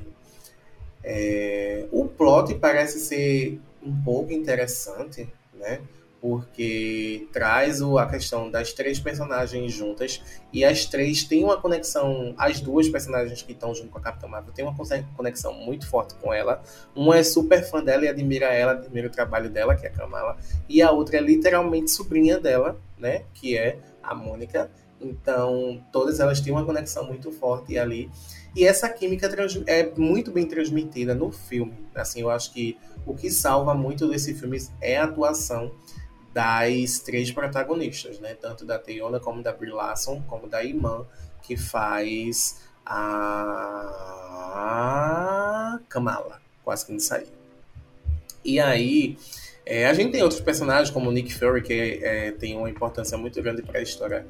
é, 1.02 1.86
o 1.90 2.06
plot 2.06 2.54
parece 2.56 3.00
ser 3.00 3.60
um 3.82 3.94
pouco 4.02 4.32
interessante, 4.32 5.28
né? 5.54 5.80
porque 6.20 7.26
traz 7.32 7.80
o, 7.80 7.98
a 7.98 8.06
questão 8.06 8.50
das 8.50 8.72
três 8.72 9.00
personagens 9.00 9.72
juntas 9.72 10.22
e 10.52 10.64
as 10.64 10.84
três 10.84 11.24
têm 11.24 11.42
uma 11.42 11.56
conexão, 11.56 12.34
as 12.36 12.60
duas 12.60 12.88
personagens 12.88 13.42
que 13.42 13.52
estão 13.52 13.74
junto 13.74 13.88
com 13.88 13.98
a 13.98 14.02
Capitã 14.02 14.28
Marvel 14.28 14.52
têm 14.52 14.64
uma 14.64 14.74
conexão 15.16 15.54
muito 15.54 15.88
forte 15.88 16.14
com 16.16 16.32
ela. 16.32 16.62
Uma 16.94 17.16
é 17.16 17.22
super 17.22 17.64
fã 17.64 17.82
dela 17.82 18.04
e 18.04 18.08
admira 18.08 18.46
ela, 18.46 18.72
admira 18.72 19.08
o 19.08 19.10
trabalho 19.10 19.48
dela, 19.48 19.74
que 19.74 19.86
é 19.86 19.88
a 19.88 19.92
Kamala, 19.92 20.36
e 20.68 20.82
a 20.82 20.90
outra 20.90 21.16
é 21.16 21.20
literalmente 21.20 21.90
sobrinha 21.90 22.38
dela, 22.38 22.78
né, 22.98 23.22
que 23.32 23.56
é 23.56 23.78
a 24.02 24.14
Mônica. 24.14 24.70
Então, 25.00 25.82
todas 25.90 26.20
elas 26.20 26.40
têm 26.40 26.52
uma 26.52 26.64
conexão 26.64 27.04
muito 27.04 27.32
forte 27.32 27.78
ali. 27.78 28.10
E 28.54 28.64
essa 28.64 28.88
química 28.88 29.28
é 29.66 29.92
muito 29.96 30.32
bem 30.32 30.46
transmitida 30.46 31.14
no 31.14 31.30
filme. 31.30 31.74
Assim, 31.94 32.20
eu 32.20 32.30
acho 32.30 32.52
que 32.52 32.76
o 33.06 33.14
que 33.14 33.30
salva 33.30 33.74
muito 33.74 34.08
desse 34.08 34.34
filme 34.34 34.58
é 34.80 34.96
a 34.96 35.04
atuação 35.04 35.70
das 36.32 36.98
três 37.00 37.30
protagonistas, 37.30 38.18
né? 38.18 38.34
Tanto 38.34 38.64
da 38.64 38.78
Teona 38.78 39.20
como 39.20 39.42
da 39.42 39.52
Brie 39.52 39.72
Larson, 39.72 40.22
como 40.26 40.48
da 40.48 40.64
Iman, 40.64 41.06
que 41.42 41.56
faz 41.56 42.60
a 42.84 44.20
Kamala. 45.88 46.40
Quase 46.64 46.86
que 46.86 46.92
não 46.92 47.00
saiu. 47.00 47.28
E 48.44 48.58
aí, 48.60 49.16
é, 49.70 49.86
a 49.86 49.94
gente 49.94 50.10
tem 50.10 50.20
outros 50.20 50.40
personagens, 50.40 50.90
como 50.90 51.12
Nick 51.12 51.32
Fury, 51.32 51.62
que 51.62 52.00
é, 52.02 52.32
tem 52.32 52.56
uma 52.56 52.68
importância 52.68 53.16
muito 53.16 53.40
grande 53.40 53.62
para 53.62 53.78
a 53.78 53.82
história 53.82 54.26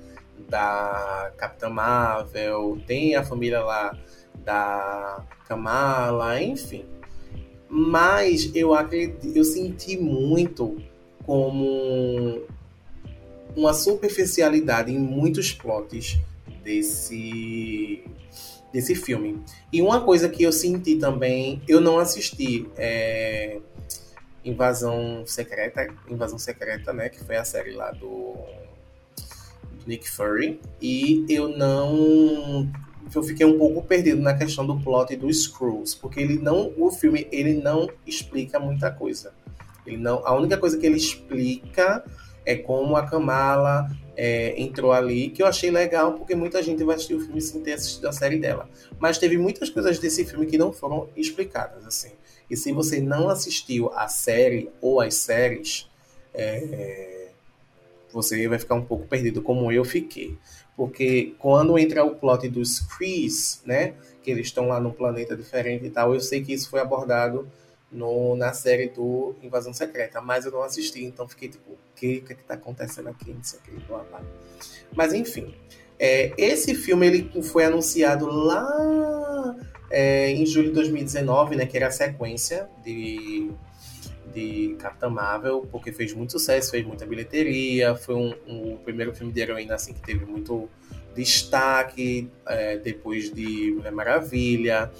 da 0.50 1.32
Capitã 1.38 1.70
Marvel, 1.70 2.78
tem 2.86 3.16
a 3.16 3.24
família 3.24 3.60
lá 3.60 3.98
da 4.44 5.24
Kamala, 5.48 6.42
enfim. 6.42 6.84
Mas 7.70 8.54
eu 8.54 8.74
acredito, 8.74 9.34
eu 9.34 9.42
senti 9.42 9.96
muito 9.96 10.76
como 11.24 12.42
uma 13.56 13.72
superficialidade 13.72 14.92
em 14.92 14.98
muitos 14.98 15.52
plots 15.52 16.18
desse 16.62 18.04
desse 18.70 18.94
filme. 18.94 19.42
E 19.72 19.80
uma 19.80 20.02
coisa 20.02 20.28
que 20.28 20.42
eu 20.42 20.52
senti 20.52 20.96
também, 20.96 21.62
eu 21.66 21.80
não 21.80 21.98
assisti 21.98 22.68
é, 22.76 23.58
Invasão 24.44 25.24
Secreta, 25.26 25.88
Invasão 26.08 26.38
Secreta, 26.38 26.92
né, 26.92 27.08
que 27.08 27.22
foi 27.24 27.36
a 27.36 27.44
série 27.44 27.72
lá 27.72 27.90
do, 27.90 28.34
do 29.72 29.86
Nick 29.86 30.08
Fury, 30.10 30.60
e 30.80 31.24
eu 31.28 31.48
não 31.48 32.70
eu 33.14 33.22
fiquei 33.22 33.44
um 33.44 33.58
pouco 33.58 33.82
perdido 33.82 34.20
na 34.20 34.34
questão 34.34 34.64
do 34.64 34.78
plot 34.78 35.16
dos 35.16 35.44
Screws, 35.44 35.94
porque 35.94 36.20
ele 36.20 36.38
não, 36.38 36.72
o 36.76 36.90
filme 36.90 37.26
ele 37.32 37.54
não 37.54 37.88
explica 38.06 38.60
muita 38.60 38.90
coisa. 38.90 39.32
Ele 39.86 39.96
não, 39.96 40.24
a 40.24 40.34
única 40.34 40.56
coisa 40.56 40.78
que 40.78 40.86
ele 40.86 40.96
explica 40.96 42.04
é 42.44 42.54
como 42.54 42.96
a 42.96 43.06
Kamala 43.06 43.90
é, 44.16 44.60
entrou 44.60 44.92
ali, 44.92 45.30
que 45.30 45.42
eu 45.42 45.46
achei 45.46 45.70
legal, 45.70 46.14
porque 46.14 46.34
muita 46.34 46.62
gente 46.62 46.82
vai 46.84 46.96
assistir 46.96 47.14
o 47.14 47.20
filme 47.20 47.40
sem 47.40 47.60
ter 47.62 47.74
assistido 47.74 48.06
a 48.06 48.12
série 48.12 48.38
dela. 48.38 48.68
Mas 48.98 49.18
teve 49.18 49.38
muitas 49.38 49.70
coisas 49.70 49.98
desse 49.98 50.24
filme 50.24 50.46
que 50.46 50.58
não 50.58 50.72
foram 50.72 51.08
explicadas, 51.16 51.86
assim. 51.86 52.12
E 52.50 52.56
se 52.56 52.72
você 52.72 53.00
não 53.00 53.28
assistiu 53.28 53.92
a 53.94 54.08
série 54.08 54.70
ou 54.80 55.00
as 55.00 55.14
séries, 55.14 55.88
é, 56.34 57.28
você 58.12 58.46
vai 58.48 58.58
ficar 58.58 58.74
um 58.74 58.84
pouco 58.84 59.06
perdido, 59.06 59.40
como 59.40 59.70
eu 59.70 59.84
fiquei. 59.84 60.36
Porque 60.76 61.34
quando 61.38 61.78
entra 61.78 62.04
o 62.04 62.14
plot 62.14 62.48
dos 62.48 62.80
Krees, 62.80 63.62
né, 63.64 63.94
que 64.22 64.30
eles 64.30 64.46
estão 64.46 64.66
lá 64.66 64.80
num 64.80 64.90
planeta 64.90 65.36
diferente 65.36 65.86
e 65.86 65.90
tal, 65.90 66.14
eu 66.14 66.20
sei 66.20 66.42
que 66.42 66.52
isso 66.52 66.68
foi 66.68 66.80
abordado 66.80 67.48
no, 67.90 68.36
na 68.36 68.52
série 68.52 68.88
do 68.88 69.34
Invasão 69.42 69.72
Secreta, 69.72 70.20
mas 70.20 70.44
eu 70.44 70.52
não 70.52 70.62
assisti, 70.62 71.04
então 71.04 71.28
fiquei 71.28 71.48
tipo, 71.48 71.72
o 71.72 71.78
que, 71.94 72.20
que, 72.20 72.34
que 72.34 72.44
tá 72.44 72.54
acontecendo 72.54 73.08
aqui? 73.08 73.32
Não 73.32 73.42
sei 73.42 73.58
o 73.58 73.62
que, 73.62 73.70
blá, 73.86 74.04
blá. 74.04 74.22
Mas 74.94 75.12
enfim, 75.12 75.54
é, 75.98 76.32
esse 76.38 76.74
filme 76.74 77.06
ele 77.06 77.42
foi 77.42 77.64
anunciado 77.64 78.26
lá 78.26 79.56
é, 79.90 80.30
em 80.30 80.46
julho 80.46 80.68
de 80.68 80.74
2019, 80.74 81.56
né, 81.56 81.66
que 81.66 81.76
era 81.76 81.88
a 81.88 81.90
sequência 81.90 82.68
de, 82.84 83.50
de 84.32 84.76
Capitã 84.78 85.10
Marvel, 85.10 85.66
porque 85.70 85.92
fez 85.92 86.14
muito 86.14 86.32
sucesso, 86.32 86.70
fez 86.70 86.86
muita 86.86 87.04
bilheteria, 87.04 87.94
foi 87.96 88.14
um, 88.14 88.34
um, 88.46 88.74
o 88.74 88.78
primeiro 88.78 89.14
filme 89.14 89.32
de 89.32 89.40
heroína 89.40 89.74
assim, 89.74 89.92
que 89.92 90.00
teve 90.00 90.24
muito 90.24 90.68
destaque 91.14 92.30
é, 92.46 92.78
depois 92.78 93.32
de 93.32 93.72
Mulher 93.76 93.92
Maravilha. 93.92 94.90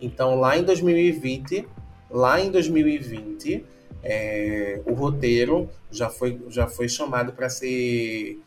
Então, 0.00 0.38
lá 0.38 0.56
em 0.56 0.62
2020, 0.62 1.66
Lá 2.16 2.40
em 2.40 2.50
2020, 2.50 3.62
é, 4.02 4.80
o 4.86 4.94
roteiro 4.94 5.68
já 5.90 6.08
foi, 6.08 6.40
já 6.48 6.66
foi 6.66 6.88
chamado 6.88 7.34
para 7.34 7.50
ser 7.50 8.40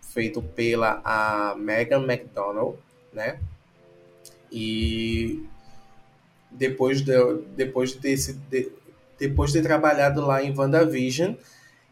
feito 0.00 0.40
pela 0.40 1.00
a 1.04 1.56
Megan 1.56 2.04
McDonald, 2.04 2.78
né? 3.12 3.40
E 4.52 5.42
depois 6.48 7.02
de, 7.02 7.12
depois 7.56 7.92
desse 7.96 8.34
de, 8.34 8.70
depois 9.18 9.50
de 9.50 9.62
ter 9.62 9.66
trabalhado 9.66 10.24
lá 10.24 10.40
em 10.40 10.56
WandaVision 10.56 11.34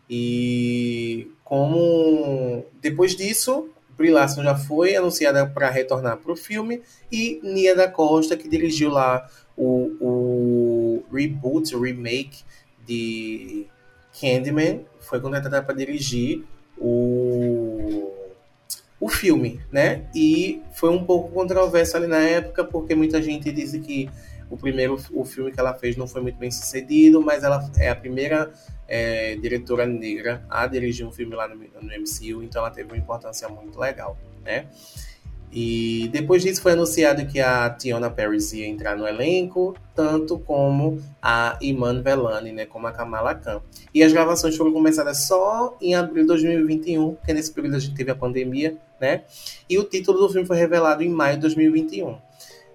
e 0.08 1.28
como 1.42 2.64
depois 2.80 3.16
disso 3.16 3.68
Brie 3.96 4.12
Larson 4.12 4.44
já 4.44 4.54
foi 4.54 4.94
anunciada 4.94 5.44
para 5.44 5.70
retornar 5.70 6.18
para 6.18 6.32
o 6.32 6.36
filme 6.36 6.82
e 7.10 7.40
Nia 7.42 7.74
da 7.74 7.90
Costa 7.90 8.36
que 8.36 8.48
dirigiu 8.48 8.90
lá 8.90 9.28
o, 9.56 9.96
o 10.00 10.25
reboot, 11.12 11.76
remake 11.76 12.44
de 12.86 13.66
Candyman, 14.18 14.80
foi 15.00 15.20
contratada 15.20 15.62
para 15.62 15.74
dirigir 15.74 16.44
o, 16.78 18.12
o 19.00 19.08
filme, 19.08 19.60
né? 19.70 20.06
E 20.14 20.62
foi 20.74 20.90
um 20.90 21.04
pouco 21.04 21.32
controverso 21.32 21.96
ali 21.96 22.06
na 22.06 22.20
época, 22.20 22.64
porque 22.64 22.94
muita 22.94 23.20
gente 23.22 23.50
disse 23.52 23.78
que 23.80 24.08
o 24.48 24.56
primeiro 24.56 24.96
o 25.12 25.24
filme 25.24 25.50
que 25.50 25.58
ela 25.58 25.74
fez 25.74 25.96
não 25.96 26.06
foi 26.06 26.22
muito 26.22 26.38
bem 26.38 26.50
sucedido, 26.50 27.20
mas 27.20 27.42
ela 27.42 27.68
é 27.78 27.88
a 27.88 27.96
primeira 27.96 28.52
é, 28.86 29.34
diretora 29.36 29.86
negra 29.86 30.44
a 30.48 30.66
dirigir 30.66 31.06
um 31.06 31.10
filme 31.10 31.34
lá 31.34 31.48
no, 31.48 31.56
no 31.56 32.00
MCU, 32.00 32.42
então 32.42 32.62
ela 32.62 32.70
teve 32.70 32.90
uma 32.90 32.98
importância 32.98 33.48
muito 33.48 33.78
legal, 33.78 34.16
né? 34.44 34.66
E 35.58 36.10
depois 36.12 36.42
disso 36.42 36.60
foi 36.60 36.72
anunciado 36.72 37.24
que 37.24 37.40
a 37.40 37.70
Tiona 37.70 38.10
Paris 38.10 38.52
ia 38.52 38.66
entrar 38.66 38.94
no 38.94 39.08
elenco, 39.08 39.74
tanto 39.94 40.38
como 40.38 41.02
a 41.22 41.58
Iman 41.62 42.02
Velani, 42.02 42.52
né, 42.52 42.66
como 42.66 42.86
a 42.86 42.92
Kamala 42.92 43.34
Khan. 43.34 43.62
E 43.94 44.02
as 44.02 44.12
gravações 44.12 44.54
foram 44.54 44.70
começadas 44.70 45.26
só 45.26 45.74
em 45.80 45.94
abril 45.94 46.24
de 46.24 46.28
2021, 46.28 47.14
porque 47.14 47.32
nesse 47.32 47.50
período 47.54 47.76
a 47.76 47.78
gente 47.78 47.94
teve 47.94 48.10
a 48.10 48.14
pandemia, 48.14 48.76
né? 49.00 49.22
E 49.66 49.78
o 49.78 49.84
título 49.84 50.18
do 50.18 50.28
filme 50.28 50.46
foi 50.46 50.58
revelado 50.58 51.02
em 51.02 51.08
maio 51.08 51.36
de 51.36 51.40
2021. 51.40 52.18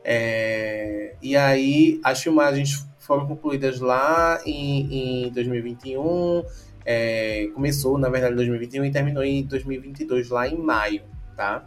É... 0.04 1.14
E 1.22 1.38
aí 1.38 2.02
as 2.04 2.20
filmagens 2.20 2.84
foram 2.98 3.28
concluídas 3.28 3.80
lá 3.80 4.42
em, 4.44 5.28
em 5.28 5.30
2021, 5.30 6.44
é... 6.84 7.48
começou 7.54 8.00
na 8.00 8.10
verdade 8.10 8.34
em 8.34 8.38
2021 8.38 8.86
e 8.86 8.92
terminou 8.92 9.24
em 9.24 9.44
2022 9.44 10.30
lá 10.30 10.48
em 10.48 10.58
maio, 10.58 11.04
tá? 11.38 11.64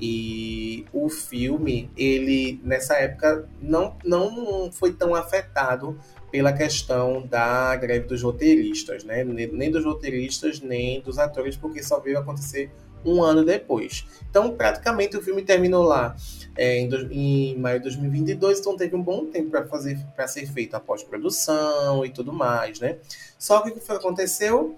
E 0.00 0.86
o 0.92 1.08
filme, 1.10 1.90
ele 1.96 2.60
nessa 2.64 2.94
época 2.94 3.48
não, 3.60 3.96
não 4.02 4.72
foi 4.72 4.92
tão 4.92 5.14
afetado 5.14 5.98
pela 6.30 6.52
questão 6.52 7.26
da 7.26 7.76
greve 7.76 8.06
dos 8.06 8.22
roteiristas, 8.22 9.04
né? 9.04 9.24
Nem 9.24 9.70
dos 9.70 9.84
roteiristas, 9.84 10.60
nem 10.60 11.00
dos 11.00 11.18
atores, 11.18 11.56
porque 11.56 11.82
só 11.82 11.98
veio 12.00 12.18
acontecer 12.18 12.70
um 13.04 13.22
ano 13.22 13.44
depois. 13.44 14.06
Então, 14.28 14.54
praticamente 14.56 15.16
o 15.16 15.22
filme 15.22 15.42
terminou 15.42 15.84
lá 15.84 16.14
é, 16.56 16.78
em, 16.78 16.88
do, 16.88 17.12
em, 17.12 17.56
maio 17.58 17.78
de 17.78 17.84
2022, 17.84 18.60
então 18.60 18.76
teve 18.76 18.94
um 18.94 19.02
bom 19.02 19.26
tempo 19.26 19.50
para 19.50 19.66
fazer 19.66 19.98
para 20.14 20.28
ser 20.28 20.46
feito 20.46 20.74
a 20.74 20.80
pós-produção 20.80 22.04
e 22.04 22.10
tudo 22.10 22.32
mais, 22.32 22.78
né? 22.80 22.98
Só 23.38 23.60
que 23.60 23.70
o 23.70 23.74
que 23.74 23.92
aconteceu? 23.92 24.76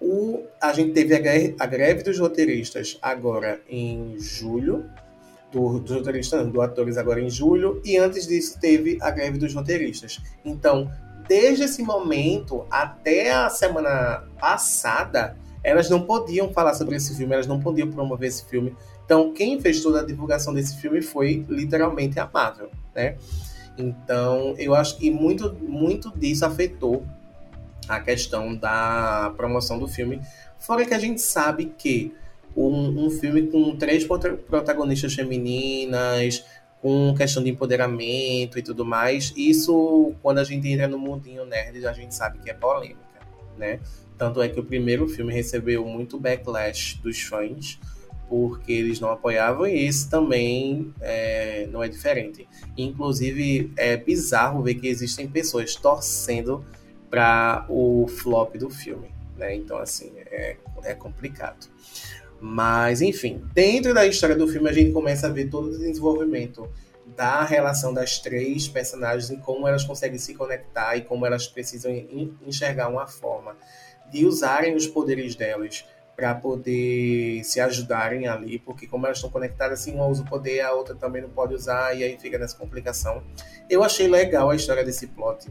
O, 0.00 0.44
a 0.60 0.72
gente 0.72 0.92
teve 0.92 1.14
a 1.14 1.18
greve, 1.18 1.54
a 1.58 1.66
greve 1.66 2.02
dos 2.02 2.18
roteiristas 2.18 2.98
agora 3.02 3.60
em 3.68 4.18
julho, 4.18 4.88
do, 5.52 5.78
dos 5.78 5.90
roteiristas, 5.96 6.46
do 6.46 6.62
atores 6.62 6.96
agora 6.96 7.20
em 7.20 7.28
julho, 7.28 7.82
e 7.84 7.98
antes 7.98 8.26
disso 8.26 8.58
teve 8.58 8.98
a 9.00 9.10
greve 9.10 9.36
dos 9.36 9.54
roteiristas. 9.54 10.20
Então, 10.44 10.90
desde 11.28 11.64
esse 11.64 11.82
momento 11.82 12.64
até 12.70 13.30
a 13.30 13.50
semana 13.50 14.24
passada, 14.40 15.36
elas 15.62 15.90
não 15.90 16.02
podiam 16.02 16.50
falar 16.52 16.74
sobre 16.74 16.96
esse 16.96 17.14
filme, 17.14 17.34
elas 17.34 17.46
não 17.46 17.60
podiam 17.60 17.90
promover 17.90 18.28
esse 18.28 18.44
filme. 18.46 18.74
Então, 19.04 19.32
quem 19.34 19.60
fez 19.60 19.82
toda 19.82 20.00
a 20.00 20.06
divulgação 20.06 20.54
desse 20.54 20.76
filme 20.78 21.02
foi 21.02 21.44
literalmente 21.48 22.18
a 22.18 22.28
Marvel, 22.32 22.70
né? 22.94 23.16
Então, 23.76 24.54
eu 24.58 24.74
acho 24.74 24.96
que 24.98 25.10
muito, 25.10 25.54
muito 25.54 26.10
disso 26.16 26.44
afetou 26.44 27.04
a 27.90 28.00
questão 28.00 28.54
da 28.54 29.32
promoção 29.36 29.78
do 29.78 29.88
filme. 29.88 30.20
Fora 30.58 30.84
que 30.84 30.94
a 30.94 30.98
gente 30.98 31.20
sabe 31.20 31.72
que 31.76 32.14
um, 32.56 33.06
um 33.06 33.10
filme 33.10 33.48
com 33.48 33.76
três 33.76 34.04
protagonistas 34.04 35.14
femininas, 35.14 36.44
com 36.80 37.14
questão 37.14 37.42
de 37.42 37.50
empoderamento 37.50 38.58
e 38.58 38.62
tudo 38.62 38.84
mais, 38.84 39.32
isso, 39.36 40.14
quando 40.22 40.38
a 40.38 40.44
gente 40.44 40.68
entra 40.68 40.88
no 40.88 40.98
mundinho 40.98 41.44
nerd, 41.44 41.86
a 41.86 41.92
gente 41.92 42.14
sabe 42.14 42.38
que 42.38 42.50
é 42.50 42.54
polêmica, 42.54 42.98
né? 43.58 43.80
Tanto 44.16 44.40
é 44.40 44.48
que 44.48 44.60
o 44.60 44.64
primeiro 44.64 45.08
filme 45.08 45.32
recebeu 45.32 45.84
muito 45.84 46.18
backlash 46.18 46.98
dos 47.02 47.20
fãs, 47.20 47.78
porque 48.28 48.72
eles 48.72 49.00
não 49.00 49.10
apoiavam, 49.10 49.66
e 49.66 49.86
esse 49.86 50.08
também 50.08 50.94
é, 51.00 51.66
não 51.72 51.82
é 51.82 51.88
diferente. 51.88 52.46
Inclusive, 52.76 53.72
é 53.76 53.96
bizarro 53.96 54.62
ver 54.62 54.74
que 54.74 54.86
existem 54.86 55.26
pessoas 55.26 55.74
torcendo 55.74 56.64
para 57.10 57.66
o 57.68 58.06
flop 58.06 58.56
do 58.56 58.70
filme. 58.70 59.12
Né? 59.36 59.56
Então, 59.56 59.78
assim, 59.78 60.12
é, 60.16 60.56
é 60.84 60.94
complicado. 60.94 61.66
Mas, 62.40 63.02
enfim, 63.02 63.44
dentro 63.52 63.92
da 63.92 64.06
história 64.06 64.36
do 64.36 64.48
filme, 64.48 64.70
a 64.70 64.72
gente 64.72 64.92
começa 64.92 65.26
a 65.26 65.30
ver 65.30 65.50
todo 65.50 65.66
o 65.66 65.78
desenvolvimento 65.78 66.70
da 67.16 67.44
relação 67.44 67.92
das 67.92 68.18
três 68.18 68.68
personagens 68.68 69.30
e 69.30 69.36
como 69.36 69.66
elas 69.66 69.84
conseguem 69.84 70.18
se 70.18 70.34
conectar 70.34 70.96
e 70.96 71.02
como 71.02 71.26
elas 71.26 71.46
precisam 71.46 71.92
enxergar 72.46 72.88
uma 72.88 73.06
forma 73.06 73.56
de 74.10 74.24
usarem 74.24 74.74
os 74.74 74.86
poderes 74.86 75.34
delas 75.34 75.84
para 76.16 76.34
poder 76.34 77.42
se 77.44 77.60
ajudarem 77.60 78.28
ali, 78.28 78.58
porque 78.58 78.86
como 78.86 79.06
elas 79.06 79.18
estão 79.18 79.30
conectadas, 79.30 79.80
assim, 79.80 79.94
uma 79.94 80.06
usa 80.06 80.22
o 80.22 80.26
poder, 80.26 80.60
a 80.60 80.72
outra 80.72 80.94
também 80.94 81.22
não 81.22 81.30
pode 81.30 81.54
usar, 81.54 81.96
e 81.96 82.04
aí 82.04 82.18
fica 82.18 82.38
nessa 82.38 82.56
complicação. 82.56 83.22
Eu 83.70 83.82
achei 83.82 84.06
legal 84.06 84.50
a 84.50 84.56
história 84.56 84.84
desse 84.84 85.06
plot, 85.06 85.46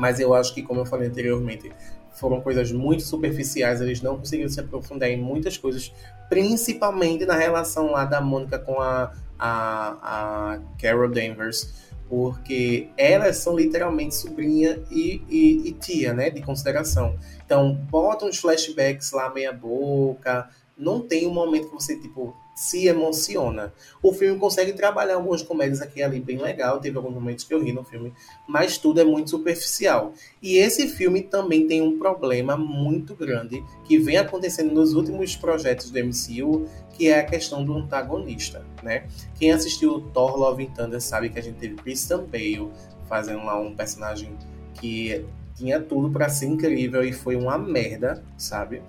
mas 0.00 0.18
eu 0.18 0.32
acho 0.32 0.54
que, 0.54 0.62
como 0.62 0.80
eu 0.80 0.86
falei 0.86 1.08
anteriormente, 1.08 1.70
foram 2.12 2.40
coisas 2.40 2.72
muito 2.72 3.02
superficiais, 3.02 3.80
eles 3.80 4.00
não 4.00 4.16
conseguiram 4.16 4.48
se 4.48 4.58
aprofundar 4.58 5.10
em 5.10 5.16
muitas 5.16 5.58
coisas, 5.58 5.92
principalmente 6.28 7.26
na 7.26 7.36
relação 7.36 7.92
lá 7.92 8.06
da 8.06 8.20
Mônica 8.20 8.58
com 8.58 8.80
a, 8.80 9.12
a, 9.38 10.54
a 10.54 10.60
Carol 10.80 11.08
Danvers, 11.08 11.90
porque 12.08 12.88
elas 12.96 13.36
são 13.36 13.54
literalmente 13.54 14.14
sobrinha 14.14 14.82
e, 14.90 15.22
e, 15.28 15.68
e, 15.68 15.72
tia, 15.72 16.12
né, 16.12 16.30
de 16.30 16.40
consideração. 16.42 17.16
Então, 17.44 17.74
botam 17.74 18.28
uns 18.28 18.38
flashbacks 18.38 19.12
lá 19.12 19.32
meia 19.32 19.52
boca, 19.52 20.48
não 20.76 21.00
tem 21.00 21.26
um 21.26 21.32
momento 21.32 21.68
que 21.68 21.74
você, 21.74 22.00
tipo, 22.00 22.34
se 22.54 22.86
emociona. 22.86 23.72
O 24.02 24.12
filme 24.12 24.38
consegue 24.38 24.72
trabalhar 24.72 25.14
algumas 25.14 25.42
comédias 25.42 25.80
aqui 25.80 26.00
e 26.00 26.02
ali 26.02 26.20
bem 26.20 26.38
legal, 26.38 26.78
teve 26.80 26.96
alguns 26.96 27.14
momentos 27.14 27.44
que 27.44 27.54
eu 27.54 27.62
ri 27.62 27.72
no 27.72 27.84
filme, 27.84 28.12
mas 28.46 28.76
tudo 28.76 29.00
é 29.00 29.04
muito 29.04 29.30
superficial. 29.30 30.12
E 30.42 30.56
esse 30.56 30.88
filme 30.88 31.22
também 31.22 31.66
tem 31.66 31.80
um 31.80 31.98
problema 31.98 32.56
muito 32.56 33.14
grande 33.14 33.64
que 33.84 33.98
vem 33.98 34.18
acontecendo 34.18 34.74
nos 34.74 34.94
últimos 34.94 35.36
projetos 35.36 35.90
do 35.90 35.98
MCU, 35.98 36.68
que 36.92 37.08
é 37.08 37.20
a 37.20 37.24
questão 37.24 37.64
do 37.64 37.74
antagonista, 37.74 38.64
né? 38.82 39.06
Quem 39.38 39.52
assistiu 39.52 40.00
Thor 40.12 40.36
Love 40.36 40.66
and 40.66 40.70
Thunder 40.72 41.00
sabe 41.00 41.30
que 41.30 41.38
a 41.38 41.42
gente 41.42 41.56
teve 41.56 41.76
Christian 41.76 42.24
Bale 42.24 42.70
fazendo 43.08 43.44
lá 43.44 43.58
um 43.58 43.74
personagem 43.74 44.36
que 44.74 45.24
tinha 45.54 45.80
tudo 45.80 46.10
para 46.10 46.28
ser 46.28 46.46
incrível 46.46 47.04
e 47.04 47.12
foi 47.12 47.36
uma 47.36 47.58
merda, 47.58 48.22
sabe? 48.38 48.82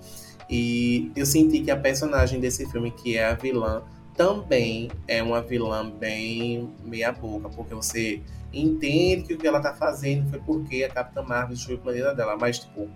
E 0.54 1.10
eu 1.16 1.24
senti 1.24 1.60
que 1.60 1.70
a 1.70 1.76
personagem 1.78 2.38
desse 2.38 2.70
filme, 2.70 2.90
que 2.90 3.16
é 3.16 3.24
a 3.24 3.32
vilã, 3.32 3.82
também 4.14 4.90
é 5.08 5.22
uma 5.22 5.40
vilã 5.40 5.88
bem 5.88 6.70
meia-boca, 6.84 7.48
porque 7.48 7.74
você 7.74 8.20
entende 8.52 9.22
que 9.22 9.32
o 9.32 9.38
que 9.38 9.46
ela 9.46 9.60
tá 9.60 9.72
fazendo 9.72 10.28
foi 10.28 10.38
porque 10.40 10.84
a 10.84 10.90
Capitã 10.90 11.22
Marvel 11.22 11.56
destruiu 11.56 11.78
o 11.78 11.80
planeta 11.80 12.14
dela, 12.14 12.36
mas, 12.38 12.58
tipo, 12.58 12.86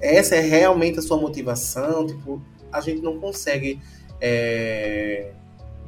essa 0.00 0.36
é 0.36 0.40
realmente 0.40 0.98
a 0.98 1.02
sua 1.02 1.18
motivação, 1.18 2.06
tipo, 2.06 2.40
a 2.72 2.80
gente 2.80 3.02
não 3.02 3.20
consegue 3.20 3.78
é, 4.18 5.32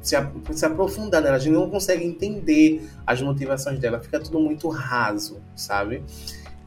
se, 0.03 0.15
aprofundar 0.15 1.23
nela, 1.23 1.37
a 1.37 1.39
gente 1.39 1.55
não 1.55 1.71
consegue 1.71 2.05
entender 2.05 2.87
as 3.07 3.23
motivações 3.23 3.79
dela, 3.79 3.99
fica 3.99 4.21
tudo 4.21 4.39
muito 4.39 4.69
raso, 4.69 5.41
sabe? 5.57 6.03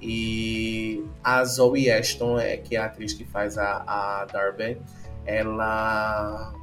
E 0.02 1.06
a 1.24 1.44
Zoe 1.46 1.92
Ashton, 1.92 2.40
é, 2.40 2.58
que 2.58 2.76
é 2.76 2.80
a 2.80 2.86
atriz 2.86 3.14
que 3.14 3.24
faz 3.24 3.58
a, 3.58 3.84
a 3.86 4.26
Darby, 4.26 4.78
ela 5.26 6.54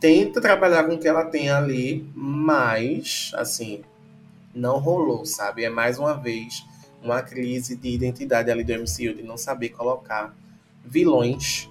tenta 0.00 0.40
trabalhar 0.40 0.84
com 0.84 0.94
o 0.94 0.98
que 0.98 1.06
ela 1.06 1.26
tem 1.26 1.50
ali, 1.50 2.10
mas, 2.14 3.32
assim, 3.34 3.82
não 4.54 4.78
rolou, 4.78 5.26
sabe? 5.26 5.64
É 5.64 5.68
mais 5.68 5.98
uma 5.98 6.14
vez 6.14 6.64
uma 7.02 7.22
crise 7.22 7.76
de 7.76 7.88
identidade 7.90 8.50
ali 8.50 8.64
do 8.64 8.72
MCU, 8.72 9.14
de 9.14 9.22
não 9.22 9.36
saber 9.36 9.70
colocar 9.70 10.34
vilões 10.84 11.68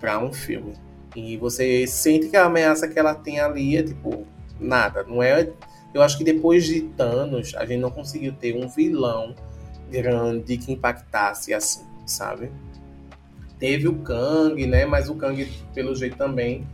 para 0.00 0.18
um 0.18 0.32
filme. 0.32 0.74
E 1.14 1.36
você 1.36 1.86
sente 1.86 2.28
que 2.28 2.36
a 2.36 2.46
ameaça 2.46 2.88
que 2.88 2.98
ela 2.98 3.14
tem 3.14 3.38
ali 3.38 3.76
é 3.76 3.82
tipo 3.82 4.26
nada, 4.58 5.04
não 5.04 5.22
é? 5.22 5.48
Eu 5.92 6.02
acho 6.02 6.18
que 6.18 6.24
depois 6.24 6.64
de 6.64 6.82
Thanos, 6.82 7.54
a 7.54 7.64
gente 7.64 7.80
não 7.80 7.90
conseguiu 7.90 8.32
ter 8.32 8.56
um 8.56 8.68
vilão 8.68 9.34
grande 9.90 10.56
que 10.56 10.72
impactasse 10.72 11.52
assim, 11.54 11.84
sabe? 12.06 12.50
Teve 13.58 13.88
o 13.88 13.94
Kang, 14.00 14.66
né? 14.66 14.84
Mas 14.84 15.08
o 15.08 15.14
Kang, 15.14 15.50
pelo 15.74 15.94
jeito, 15.94 16.16
também 16.16 16.66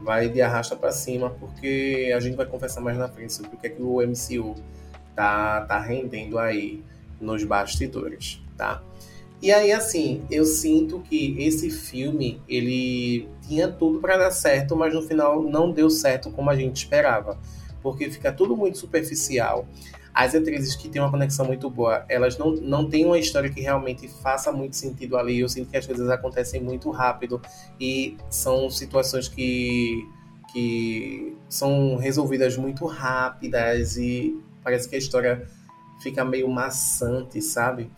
vai 0.00 0.28
de 0.28 0.40
arrasta 0.42 0.76
para 0.76 0.92
cima, 0.92 1.30
porque 1.30 2.12
a 2.14 2.20
gente 2.20 2.36
vai 2.36 2.46
conversar 2.46 2.80
mais 2.80 2.96
na 2.98 3.08
frente 3.08 3.32
sobre 3.32 3.56
o 3.56 3.58
que 3.58 3.66
é 3.66 3.70
que 3.70 3.82
o 3.82 4.00
MCU 4.00 4.54
tá, 5.14 5.62
tá 5.62 5.80
rendendo 5.80 6.38
aí 6.38 6.84
nos 7.20 7.42
bastidores, 7.44 8.40
tá? 8.56 8.82
E 9.40 9.52
aí, 9.52 9.70
assim, 9.70 10.22
eu 10.30 10.44
sinto 10.44 11.00
que 11.00 11.36
esse 11.38 11.70
filme, 11.70 12.40
ele 12.48 13.28
tinha 13.46 13.68
tudo 13.68 14.00
para 14.00 14.16
dar 14.16 14.30
certo, 14.30 14.74
mas 14.74 14.94
no 14.94 15.02
final 15.02 15.42
não 15.42 15.70
deu 15.70 15.90
certo 15.90 16.30
como 16.30 16.48
a 16.48 16.56
gente 16.56 16.76
esperava. 16.76 17.38
Porque 17.92 18.10
fica 18.10 18.32
tudo 18.32 18.56
muito 18.56 18.78
superficial 18.78 19.66
as 20.16 20.34
atrizes 20.34 20.74
que 20.74 20.88
têm 20.88 21.02
uma 21.02 21.10
conexão 21.10 21.44
muito 21.44 21.68
boa, 21.68 22.06
elas 22.08 22.38
não, 22.38 22.52
não 22.52 22.88
têm 22.88 23.04
uma 23.04 23.18
história 23.18 23.50
que 23.50 23.60
realmente 23.60 24.08
faça 24.08 24.50
muito 24.50 24.74
sentido 24.74 25.18
ali. 25.18 25.40
Eu 25.40 25.48
sinto 25.48 25.70
que 25.70 25.76
as 25.76 25.86
coisas 25.86 26.08
acontecem 26.08 26.58
muito 26.58 26.90
rápido 26.90 27.38
e 27.78 28.16
são 28.30 28.70
situações 28.70 29.28
que, 29.28 30.08
que 30.50 31.36
são 31.50 31.96
resolvidas 31.96 32.56
muito 32.56 32.86
rápidas 32.86 33.98
e 33.98 34.34
parece 34.64 34.88
que 34.88 34.94
a 34.94 34.98
história 34.98 35.46
fica 36.02 36.24
meio 36.24 36.48
maçante, 36.48 37.42
sabe? 37.42 37.90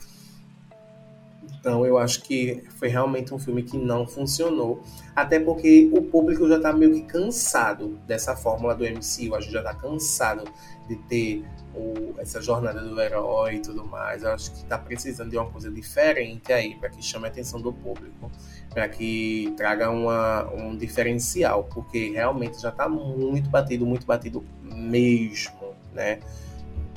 Então 1.59 1.85
eu 1.85 1.99
acho 1.99 2.23
que 2.23 2.63
foi 2.77 2.89
realmente 2.89 3.35
um 3.35 3.39
filme 3.39 3.63
que 3.63 3.77
não 3.77 4.07
funcionou. 4.07 4.83
Até 5.15 5.41
porque 5.41 5.91
o 5.93 6.03
público 6.03 6.49
já 6.49 6.57
está 6.57 6.73
meio 6.73 6.93
que 6.95 7.03
cansado 7.03 7.99
dessa 8.07 8.37
fórmula 8.37 8.75
do 8.75 8.85
MCU. 8.85 9.35
A 9.35 9.41
gente 9.41 9.53
já 9.53 9.59
está 9.61 9.75
cansado 9.75 10.45
de 10.89 10.97
ter 10.97 11.45
o, 11.75 12.15
essa 12.19 12.41
jornada 12.41 12.81
do 12.81 13.01
herói 13.01 13.57
e 13.57 13.61
tudo 13.61 13.85
mais. 13.85 14.23
Eu 14.23 14.31
acho 14.31 14.51
que 14.53 14.59
está 14.59 14.79
precisando 14.79 15.31
de 15.31 15.37
uma 15.37 15.51
coisa 15.51 15.71
diferente 15.71 16.53
aí, 16.53 16.75
para 16.77 16.89
que 16.89 17.03
chame 17.03 17.27
a 17.27 17.29
atenção 17.29 17.61
do 17.61 17.73
público, 17.73 18.31
para 18.71 18.89
que 18.89 19.53
traga 19.57 19.91
uma, 19.91 20.49
um 20.53 20.77
diferencial, 20.77 21.65
porque 21.65 22.11
realmente 22.11 22.61
já 22.61 22.71
está 22.71 22.89
muito 22.89 23.51
batido, 23.51 23.85
muito 23.85 24.07
batido 24.07 24.45
mesmo, 24.63 25.75
né? 25.93 26.21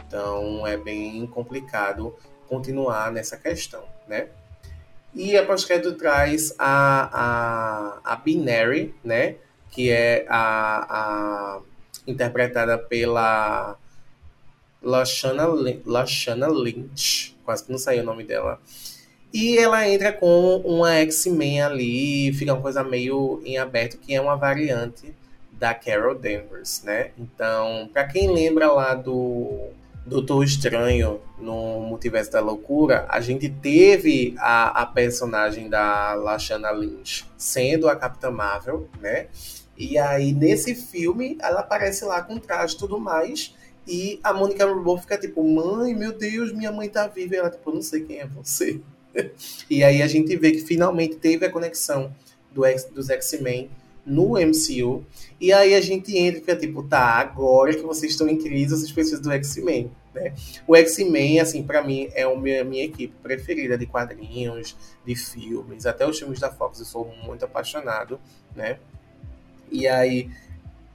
Então 0.07 0.65
é 0.67 0.77
bem 0.77 1.25
complicado 1.27 2.15
continuar 2.47 3.11
nessa 3.11 3.37
questão, 3.37 3.83
né? 4.07 4.27
E 5.13 5.35
a 5.37 5.45
pós-crédito 5.45 5.93
traz 5.93 6.53
a, 6.57 7.99
a, 8.05 8.13
a 8.13 8.15
Binary, 8.15 8.93
né? 9.03 9.35
Que 9.69 9.89
é 9.89 10.25
a, 10.29 10.85
a 10.89 11.59
interpretada 12.07 12.77
pela 12.77 13.77
Lashana, 14.81 15.47
Lashana 15.85 16.47
Lynch, 16.47 17.35
quase 17.45 17.65
que 17.65 17.71
não 17.71 17.77
saiu 17.77 18.03
o 18.03 18.05
nome 18.05 18.23
dela. 18.23 18.59
E 19.33 19.57
ela 19.57 19.87
entra 19.87 20.11
com 20.11 20.57
uma 20.57 20.93
X-Men 20.95 21.61
ali, 21.61 22.33
fica 22.33 22.53
uma 22.53 22.61
coisa 22.61 22.83
meio 22.83 23.41
em 23.45 23.57
aberto, 23.57 23.97
que 23.97 24.13
é 24.13 24.19
uma 24.19 24.35
variante 24.35 25.15
da 25.51 25.73
Carol 25.73 26.15
Danvers, 26.15 26.81
né? 26.83 27.11
Então, 27.17 27.89
para 27.93 28.05
quem 28.05 28.33
lembra 28.33 28.71
lá 28.71 28.93
do 28.93 29.69
Doutor 30.05 30.43
Estranho 30.43 31.21
no 31.37 31.79
Multiverso 31.81 32.31
da 32.31 32.39
Loucura, 32.39 33.05
a 33.07 33.21
gente 33.21 33.49
teve 33.49 34.33
a, 34.39 34.81
a 34.81 34.85
personagem 34.85 35.69
da 35.69 36.13
Lashana 36.15 36.71
Lynch 36.71 37.25
sendo 37.37 37.87
a 37.87 37.95
Capitã 37.95 38.31
Marvel, 38.31 38.89
né? 38.99 39.27
E 39.77 39.97
aí, 39.97 40.33
nesse 40.33 40.75
filme, 40.75 41.37
ela 41.41 41.61
aparece 41.61 42.03
lá 42.05 42.21
com 42.21 42.37
traje 42.37 42.75
e 42.75 42.77
tudo 42.77 42.99
mais. 42.99 43.55
E 43.87 44.19
a 44.23 44.31
Mônica 44.33 44.65
Rambeau 44.65 44.97
fica 44.97 45.17
tipo, 45.17 45.43
mãe, 45.43 45.95
meu 45.95 46.11
Deus, 46.11 46.53
minha 46.53 46.71
mãe 46.71 46.87
tá 46.87 47.07
viva. 47.07 47.35
E 47.35 47.37
ela, 47.37 47.49
tipo, 47.49 47.71
não 47.71 47.81
sei 47.81 48.01
quem 48.01 48.19
é 48.19 48.27
você. 48.27 48.79
e 49.69 49.83
aí 49.83 50.01
a 50.01 50.07
gente 50.07 50.35
vê 50.35 50.51
que 50.51 50.61
finalmente 50.61 51.15
teve 51.15 51.45
a 51.45 51.51
conexão 51.51 52.13
do 52.51 52.65
X, 52.65 52.85
dos 52.85 53.09
X-Men 53.09 53.69
no 54.05 54.33
MCU. 54.33 55.05
E 55.39 55.51
aí 55.51 55.73
a 55.75 55.81
gente 55.81 56.15
entra 56.17 56.37
e 56.37 56.41
fica 56.41 56.55
tipo, 56.55 56.83
tá, 56.83 57.19
agora 57.19 57.73
que 57.73 57.81
vocês 57.81 58.11
estão 58.11 58.27
em 58.27 58.37
crise, 58.37 58.75
vocês 58.75 58.91
precisam 58.91 59.21
do 59.21 59.31
X-Men. 59.31 59.91
Né? 60.13 60.33
O 60.67 60.75
X-Men, 60.75 61.39
assim, 61.39 61.63
para 61.63 61.81
mim, 61.83 62.09
é 62.13 62.23
a 62.23 62.35
minha, 62.35 62.63
minha 62.63 62.83
equipe 62.83 63.13
preferida 63.21 63.77
de 63.77 63.85
quadrinhos, 63.85 64.75
de 65.05 65.15
filmes, 65.15 65.85
até 65.85 66.07
os 66.07 66.17
filmes 66.17 66.39
da 66.39 66.51
Fox, 66.51 66.79
eu 66.79 66.85
sou 66.85 67.13
muito 67.23 67.45
apaixonado, 67.45 68.19
né? 68.55 68.77
E 69.71 69.87
aí 69.87 70.29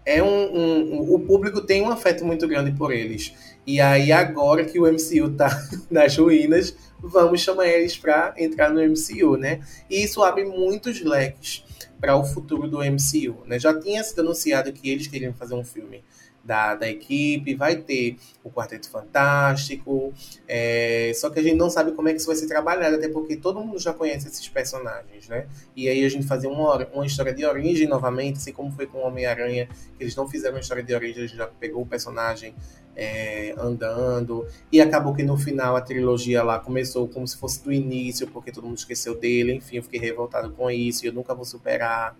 é 0.05 0.23
um, 0.23 0.29
um, 0.29 1.15
o 1.15 1.19
público 1.19 1.61
tem 1.61 1.83
um 1.83 1.91
afeto 1.91 2.25
muito 2.25 2.47
grande 2.47 2.71
por 2.73 2.93
eles. 2.93 3.35
E 3.67 3.81
aí, 3.81 4.13
agora 4.13 4.65
que 4.65 4.79
o 4.79 4.87
MCU 4.87 5.31
tá 5.37 5.51
nas 5.91 6.17
ruínas, 6.17 6.77
vamos 7.01 7.41
chamar 7.41 7.67
eles 7.67 7.97
para 7.97 8.33
entrar 8.39 8.71
no 8.71 8.81
MCU, 8.81 9.37
né? 9.37 9.61
E 9.91 10.05
isso 10.05 10.23
abre 10.23 10.45
muitos 10.45 11.03
leques 11.03 11.66
para 12.01 12.17
o 12.17 12.25
futuro 12.25 12.69
do 12.69 12.79
MCU, 12.79 13.45
né? 13.47 13.59
Já 13.59 13.79
tinha 13.79 14.03
sido 14.05 14.21
anunciado 14.21 14.73
que 14.73 14.91
eles 14.91 15.07
queriam 15.07 15.33
fazer 15.33 15.55
um 15.55 15.65
filme 15.65 16.05
da, 16.47 16.75
da 16.75 16.89
equipe, 16.89 17.55
vai 17.55 17.77
ter 17.77 18.17
o 18.45 18.51
Quarteto 18.51 18.89
Fantástico, 18.89 20.15
é, 20.47 21.13
só 21.15 21.29
que 21.29 21.41
a 21.41 21.43
gente 21.43 21.57
não 21.57 21.69
sabe 21.69 21.93
como 21.93 22.09
é 22.09 22.13
que 22.13 22.19
isso 22.19 22.29
vai 22.29 22.37
ser 22.37 22.47
trabalhado, 22.47 22.97
até 22.97 23.09
porque 23.09 23.37
todo 23.37 23.61
mundo 23.61 23.79
já 23.79 23.93
conhece 23.93 24.29
esses 24.29 24.49
personagens, 24.49 25.29
né? 25.29 25.47
E 25.75 25.89
aí 25.89 26.05
a 26.05 26.09
gente 26.09 26.27
fazer 26.27 26.47
uma, 26.47 26.87
uma 26.87 27.05
história 27.05 27.35
de 27.35 27.45
origem 27.45 27.89
novamente, 27.89 28.37
assim 28.37 28.53
como 28.53 28.71
foi 28.71 28.87
com 28.87 28.99
o 28.99 29.07
Homem-Aranha, 29.07 29.69
que 29.97 30.05
eles 30.05 30.15
não 30.15 30.29
fizeram 30.29 30.55
uma 30.55 30.61
história 30.61 30.83
de 30.83 30.95
origem, 30.95 31.25
a 31.25 31.27
gente 31.27 31.37
já 31.37 31.47
pegou 31.47 31.83
o 31.83 31.87
personagem 31.87 32.55
é, 32.95 33.55
andando, 33.59 34.47
e 34.71 34.81
acabou 34.81 35.15
que 35.15 35.23
no 35.23 35.37
final 35.37 35.77
a 35.77 35.81
trilogia 35.81 36.43
lá 36.43 36.59
começou 36.59 37.07
como 37.09 37.27
se 37.27 37.37
fosse 37.37 37.63
do 37.63 37.73
início, 37.73 38.27
porque 38.29 38.53
todo 38.53 38.67
mundo 38.67 38.79
esqueceu 38.79 39.15
dele, 39.15 39.55
enfim, 39.55 39.77
eu 39.77 39.83
fiquei 39.83 40.01
revoltado 40.01 40.51
com 40.53 40.71
isso, 40.71 41.05
e 41.05 41.09
eu 41.09 41.13
nunca 41.13 41.35
vou 41.35 41.45
superar. 41.45 42.17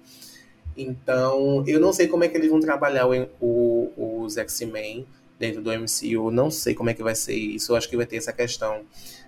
Então, 0.77 1.65
eu 1.67 1.81
não 1.81 1.93
sei 1.93 2.07
como 2.07 2.25
é 2.25 2.29
que 2.29 2.37
eles 2.37 2.51
vão 2.51 2.61
trabalhar 2.61 3.07
o, 3.07 3.29
o, 3.41 4.23
os 4.23 4.37
X-Men 4.37 5.07
dentro 5.39 5.63
do 5.63 5.71
MCU. 5.71 6.31
Não 6.31 6.51
sei 6.51 6.75
como 6.75 6.91
é 6.91 6.95
que 6.95 7.03
vai 7.03 7.15
ser 7.15 7.35
isso. 7.35 7.73
Eu 7.73 7.77
acho 7.77 7.89
que 7.89 7.97
vai 7.97 8.07
ter 8.07 8.17
essa 8.17 8.33
questão 8.33 8.83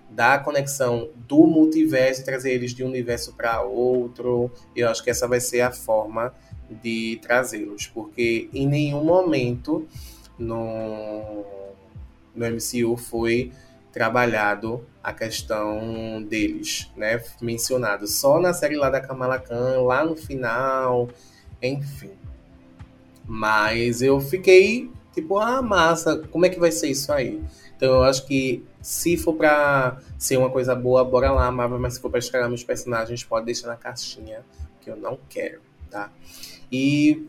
da 0.09 0.39
conexão 0.39 1.09
do 1.15 1.45
multiverso 1.45 2.21
e 2.21 2.23
trazer 2.23 2.51
eles 2.51 2.73
de 2.73 2.83
um 2.83 2.87
universo 2.87 3.33
para 3.33 3.61
outro. 3.61 4.51
Eu 4.75 4.89
acho 4.89 5.03
que 5.03 5.09
essa 5.09 5.27
vai 5.27 5.39
ser 5.39 5.61
a 5.61 5.71
forma 5.71 6.33
de 6.69 7.19
trazê-los, 7.21 7.87
porque 7.87 8.49
em 8.53 8.67
nenhum 8.67 9.03
momento 9.03 9.87
no, 10.37 11.43
no 12.35 12.45
MCU 12.45 12.95
foi 12.95 13.51
trabalhado 13.91 14.85
a 15.03 15.11
questão 15.13 16.21
deles, 16.23 16.91
né? 16.95 17.21
Mencionado 17.41 18.07
só 18.07 18.39
na 18.39 18.53
série 18.53 18.75
lá 18.75 18.89
da 18.89 19.01
Kamala 19.01 19.39
Khan, 19.39 19.81
lá 19.81 20.05
no 20.05 20.15
final, 20.15 21.09
enfim. 21.61 22.11
Mas 23.25 24.01
eu 24.01 24.19
fiquei 24.19 24.89
tipo, 25.13 25.37
ah, 25.37 25.61
massa, 25.61 26.17
como 26.31 26.45
é 26.45 26.49
que 26.49 26.59
vai 26.59 26.71
ser 26.71 26.89
isso 26.89 27.11
aí? 27.11 27.41
Então 27.75 27.95
eu 27.95 28.03
acho 28.03 28.25
que 28.25 28.63
se 28.81 29.17
for 29.17 29.33
pra 29.33 29.99
ser 30.17 30.37
uma 30.37 30.49
coisa 30.49 30.75
boa, 30.75 31.03
bora 31.03 31.31
lá, 31.31 31.51
Marvel, 31.51 31.79
mas 31.79 31.95
se 31.95 32.01
for 32.01 32.09
pra 32.09 32.19
estragar 32.19 32.49
meus 32.49 32.63
personagens, 32.63 33.23
pode 33.23 33.45
deixar 33.45 33.67
na 33.67 33.75
caixinha, 33.75 34.43
que 34.81 34.89
eu 34.89 34.97
não 34.97 35.17
quero, 35.29 35.61
tá? 35.89 36.11
E 36.71 37.25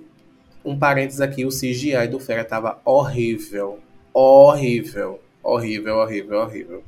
um 0.64 0.79
parênteses 0.79 1.21
aqui, 1.21 1.45
o 1.45 1.51
CGI 1.51 2.09
do 2.09 2.19
Fera 2.19 2.45
tava 2.45 2.81
horrível. 2.85 3.79
Horrível. 4.12 5.21
Horrível, 5.43 5.97
horrível, 5.97 6.38
horrível. 6.40 6.85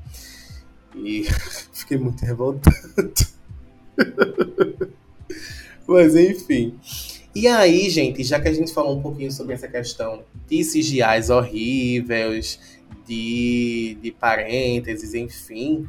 E 0.94 1.24
fiquei 1.72 1.96
muito 1.96 2.24
revoltado. 2.24 2.76
Mas 5.86 6.14
enfim. 6.14 6.78
E 7.34 7.48
aí, 7.48 7.88
gente, 7.88 8.22
já 8.22 8.38
que 8.38 8.48
a 8.48 8.52
gente 8.52 8.74
falou 8.74 8.94
um 8.94 9.00
pouquinho 9.00 9.32
sobre 9.32 9.54
essa 9.54 9.66
questão 9.66 10.22
de 10.46 10.62
CGIs 10.62 11.30
horríveis, 11.30 12.60
de, 13.06 13.96
de 14.02 14.12
parênteses, 14.12 15.14
enfim, 15.14 15.88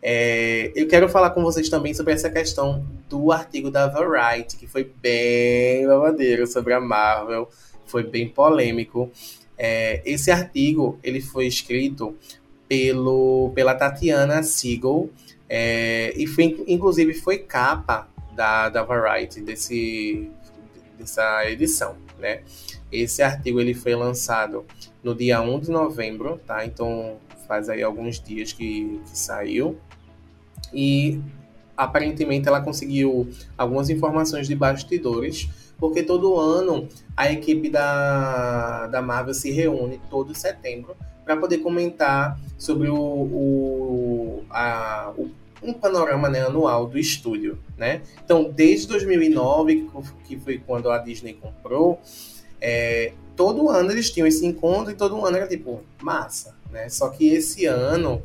é, 0.00 0.70
eu 0.74 0.86
quero 0.86 1.08
falar 1.08 1.30
com 1.30 1.42
vocês 1.42 1.68
também 1.68 1.94
sobre 1.94 2.12
essa 2.12 2.30
questão 2.30 2.86
do 3.08 3.32
artigo 3.32 3.70
da 3.70 3.88
Variety, 3.88 4.56
que 4.56 4.68
foi 4.68 4.88
bem 5.00 5.86
babadeiro 5.86 6.46
sobre 6.46 6.74
a 6.74 6.80
Marvel, 6.80 7.48
foi 7.86 8.04
bem 8.04 8.28
polêmico. 8.28 9.10
É, 9.58 10.00
esse 10.04 10.30
artigo 10.30 10.98
ele 11.02 11.20
foi 11.20 11.46
escrito 11.46 12.14
pelo, 12.68 13.50
pela 13.54 13.74
Tatiana 13.74 14.42
Siegel 14.42 15.10
é, 15.48 16.12
e 16.16 16.26
foi, 16.26 16.64
inclusive 16.68 17.14
foi 17.14 17.38
capa 17.38 18.08
da, 18.36 18.68
da 18.68 18.82
Variety 18.82 19.40
desse 19.40 20.30
dessa 20.98 21.48
edição, 21.48 21.96
né? 22.18 22.42
Esse 22.90 23.22
artigo 23.22 23.60
ele 23.60 23.74
foi 23.74 23.94
lançado 23.94 24.64
no 25.02 25.14
dia 25.14 25.40
1 25.40 25.60
de 25.60 25.70
novembro, 25.70 26.40
tá? 26.46 26.64
Então 26.64 27.16
faz 27.46 27.68
aí 27.68 27.82
alguns 27.82 28.20
dias 28.20 28.52
que, 28.52 29.00
que 29.10 29.18
saiu. 29.18 29.78
E 30.72 31.20
aparentemente 31.76 32.48
ela 32.48 32.60
conseguiu 32.60 33.28
algumas 33.56 33.90
informações 33.90 34.46
de 34.46 34.54
bastidores, 34.54 35.48
porque 35.78 36.02
todo 36.02 36.38
ano 36.38 36.88
a 37.16 37.30
equipe 37.30 37.68
da, 37.68 38.86
da 38.86 39.02
Marvel 39.02 39.34
se 39.34 39.50
reúne 39.50 40.00
todo 40.08 40.34
setembro 40.34 40.96
para 41.24 41.36
poder 41.36 41.58
comentar 41.58 42.38
sobre 42.58 42.88
o, 42.88 42.96
o, 42.96 44.44
a, 44.50 45.12
o 45.16 45.30
um 45.64 45.72
panorama 45.72 46.28
né, 46.28 46.42
anual 46.42 46.86
do 46.86 46.98
estúdio, 46.98 47.58
né? 47.76 48.02
Então, 48.24 48.50
desde 48.50 48.86
2009, 48.88 49.90
que 50.24 50.38
foi 50.38 50.58
quando 50.58 50.90
a 50.90 50.98
Disney 50.98 51.34
comprou, 51.34 52.00
é, 52.60 53.12
todo 53.34 53.68
ano 53.68 53.90
eles 53.90 54.10
tinham 54.10 54.26
esse 54.26 54.44
encontro 54.46 54.92
e 54.92 54.94
todo 54.94 55.24
ano 55.24 55.36
era 55.36 55.46
tipo, 55.46 55.82
massa, 56.00 56.54
né? 56.70 56.88
Só 56.88 57.08
que 57.08 57.28
esse 57.28 57.66
ano 57.66 58.22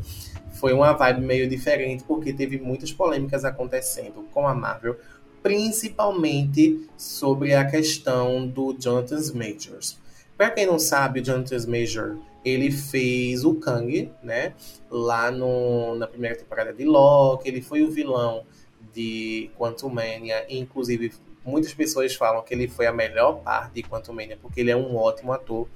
foi 0.53 0.73
uma 0.73 0.93
vibe 0.93 1.21
meio 1.21 1.49
diferente 1.49 2.03
porque 2.03 2.33
teve 2.33 2.59
muitas 2.59 2.91
polêmicas 2.91 3.45
acontecendo 3.45 4.25
com 4.33 4.47
a 4.47 4.53
Marvel, 4.53 4.97
principalmente 5.41 6.87
sobre 6.97 7.53
a 7.53 7.65
questão 7.65 8.45
do 8.45 8.73
Jonathan 8.77 9.21
Majors. 9.33 9.97
Para 10.39 10.51
quem 10.51 10.65
não 10.65 10.79
sabe, 10.79 11.19
Jonathan 11.19 11.57
Major 11.67 12.17
ele 12.45 12.71
fez 12.71 13.43
o 13.43 13.55
Kang, 13.55 14.09
né? 14.23 14.53
Lá 14.89 15.29
no, 15.29 15.95
na 15.95 16.07
primeira 16.07 16.33
temporada 16.33 16.71
de 16.71 16.85
Loki. 16.85 17.49
Ele 17.49 17.61
foi 17.61 17.83
o 17.83 17.91
vilão 17.91 18.45
de 18.93 19.51
Quantum 19.59 19.89
Mania. 19.89 20.45
Inclusive, 20.47 21.11
muitas 21.43 21.73
pessoas 21.73 22.15
falam 22.15 22.41
que 22.41 22.53
ele 22.53 22.69
foi 22.69 22.87
a 22.87 22.93
melhor 22.93 23.41
parte 23.41 23.73
de 23.73 23.83
Quantum 23.83 24.13
Mania, 24.13 24.39
porque 24.41 24.61
ele 24.61 24.71
é 24.71 24.77
um 24.77 24.95
ótimo 24.95 25.33
ator. 25.33 25.67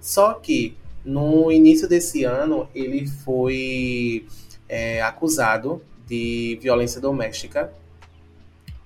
Só 0.00 0.34
que 0.34 0.76
no 1.04 1.50
início 1.50 1.88
desse 1.88 2.22
ano 2.22 2.68
ele 2.72 3.08
foi 3.08 4.28
é, 4.68 5.02
acusado 5.02 5.82
de 6.06 6.56
violência 6.62 7.00
doméstica 7.00 7.74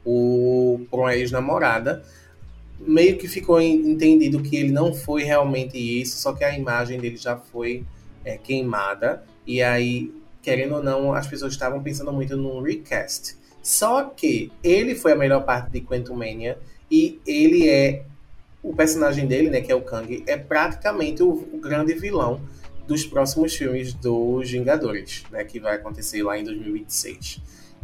por 0.03 0.81
uma 0.91 1.15
ex-namorada 1.15 2.03
meio 2.81 3.19
que 3.19 3.27
ficou 3.27 3.61
entendido 3.61 4.43
que 4.43 4.57
ele 4.57 4.73
não 4.73 4.95
foi 4.95 5.25
realmente 5.25 5.77
isso, 5.77 6.19
só 6.19 6.33
que 6.33 6.45
a 6.45 6.57
imagem 6.57 6.99
dele 7.01 7.17
já 7.17 7.37
foi 7.37 7.85
é, 8.25 8.37
queimada. 8.37 9.25
E 9.47 9.63
aí, 9.63 10.13
querendo 10.43 10.77
ou 10.77 10.83
não, 10.83 11.13
as 11.13 11.27
pessoas 11.27 11.53
estavam 11.53 11.83
pensando 11.83 12.13
muito 12.13 12.37
no 12.37 12.63
recast. 12.63 13.37
Só 13.63 14.05
que 14.05 14.53
ele 14.63 14.95
foi 14.95 15.13
a 15.13 15.17
melhor 15.17 15.45
parte 15.45 15.71
de 15.71 15.81
Quantum 15.81 16.15
Mania 16.15 16.59
e 16.91 17.21
ele 17.27 17.69
é 17.69 18.05
o 18.63 18.75
personagem 18.75 19.27
dele, 19.27 19.51
né, 19.51 19.61
que 19.61 19.71
é 19.71 19.75
o 19.75 19.83
Kang, 19.83 20.25
é 20.27 20.37
praticamente 20.37 21.23
o, 21.23 21.31
o 21.31 21.59
grande 21.59 21.95
vilão 21.95 22.41
dos 22.87 23.05
próximos 23.05 23.55
filmes 23.55 23.95
dos 23.95 24.51
Vingadores, 24.51 25.25
né, 25.31 25.45
que 25.45 25.61
vai 25.61 25.77
acontecer 25.77 26.23
lá 26.23 26.39
em 26.39 26.45
2026. 26.45 27.41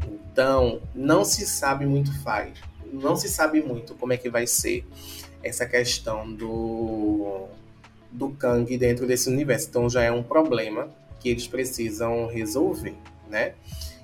Então, 0.09 0.81
não 0.95 1.25
se 1.25 1.47
sabe 1.47 1.87
muito 1.87 2.13
faz 2.23 2.59
não 2.95 3.17
se 3.17 3.29
sabe 3.29 3.63
muito 3.63 3.95
como 3.95 4.13
é 4.13 4.17
que 4.17 4.29
vai 4.29 4.47
ser 4.47 4.85
essa 5.43 5.67
questão 5.67 6.33
do, 6.33 7.47
do 8.11 8.31
Kang 8.31 8.77
dentro 8.77 9.07
desse 9.07 9.29
universo. 9.29 9.69
Então 9.69 9.89
já 9.89 10.03
é 10.03 10.11
um 10.11 10.23
problema 10.23 10.89
que 11.21 11.29
eles 11.29 11.47
precisam 11.47 12.27
resolver, 12.27 12.95
né? 13.29 13.55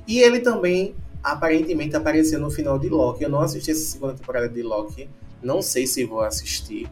E 0.07 0.21
ele 0.21 0.41
também 0.41 0.95
aparentemente 1.23 1.95
apareceu 1.97 2.41
no 2.41 2.51
final 2.51 2.79
de 2.79 2.89
Loki. 2.89 3.25
Eu 3.25 3.31
não 3.31 3.41
assisti 3.41 3.71
essa 3.71 3.85
segunda 3.85 4.15
temporada 4.15 4.49
de 4.49 4.63
Loki, 4.63 5.09
não 5.43 5.63
sei 5.63 5.87
se 5.87 6.05
vou 6.05 6.21
assistir, 6.21 6.89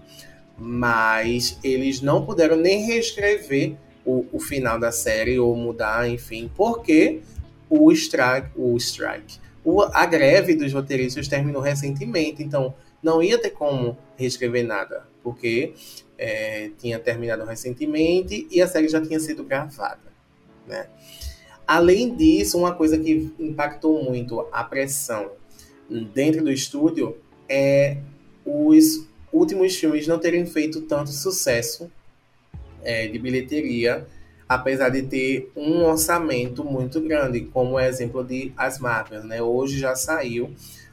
mas 0.59 1.59
eles 1.63 2.01
não 2.01 2.25
puderam 2.25 2.57
nem 2.57 2.85
reescrever 2.85 3.77
o, 4.05 4.27
o 4.33 4.41
final 4.41 4.79
da 4.79 4.91
série 4.91 5.39
ou 5.39 5.55
mudar, 5.55 6.09
enfim, 6.09 6.51
porque 6.57 7.21
o 7.69 7.93
strike, 7.93 8.49
o 8.57 8.77
strike, 8.77 9.39
o, 9.65 9.83
a 9.83 10.07
greve 10.07 10.55
dos 10.55 10.73
roteiristas 10.73 11.29
terminou 11.29 11.61
recentemente, 11.61 12.43
então 12.43 12.75
não 13.03 13.23
ia 13.23 13.39
ter 13.39 13.51
como 13.51 13.97
reescrever 14.17 14.67
nada, 14.67 15.07
porque 15.23 15.75
é, 16.17 16.71
tinha 16.79 16.99
terminado 16.99 17.45
recentemente 17.45 18.47
e 18.51 18.61
a 18.61 18.67
série 18.67 18.89
já 18.89 19.01
tinha 19.01 19.21
sido 19.21 19.45
gravada. 19.45 20.13
Né? 20.67 20.87
Além 21.67 22.15
disso, 22.15 22.59
uma 22.59 22.75
coisa 22.75 22.99
que 22.99 23.33
impactou 23.39 24.03
muito 24.03 24.47
a 24.51 24.65
pressão 24.65 25.31
dentro 26.15 26.43
do 26.43 26.51
estúdio 26.51 27.17
é 27.49 27.99
os 28.45 29.07
últimos 29.33 29.77
filmes 29.77 30.07
não 30.07 30.19
terem 30.19 30.47
feito 30.47 30.83
tanto 30.83 31.11
sucesso 31.11 31.91
é, 32.83 33.07
de 33.07 33.19
bilheteria 33.19 34.07
apesar 34.49 34.89
de 34.89 35.03
ter 35.03 35.53
um 35.55 35.85
orçamento 35.85 36.65
muito 36.65 37.01
grande, 37.01 37.43
como 37.43 37.75
o 37.75 37.81
exemplo 37.81 38.25
de 38.25 38.53
As 38.57 38.79
Marvels, 38.79 39.25
né? 39.25 39.43
Hoje 39.43 39.79
já 39.79 39.95
saiu 39.95 40.51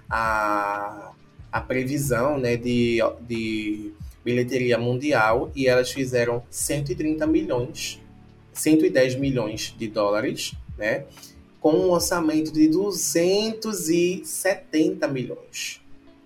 a, 0.10 1.14
a 1.52 1.62
previsão 1.62 2.38
né, 2.38 2.58
de, 2.58 3.00
de 3.22 3.94
bilheteria 4.26 4.78
mundial 4.78 5.50
e 5.56 5.68
elas 5.68 5.90
fizeram 5.92 6.44
130 6.50 7.26
milhões, 7.26 8.02
110 8.52 9.16
milhões 9.16 9.74
de 9.78 9.88
dólares, 9.88 10.54
né? 10.78 11.06
Com 11.62 11.72
um 11.72 11.92
orçamento 11.92 12.52
de 12.52 12.68
270 12.68 15.08
milhões. 15.08 15.82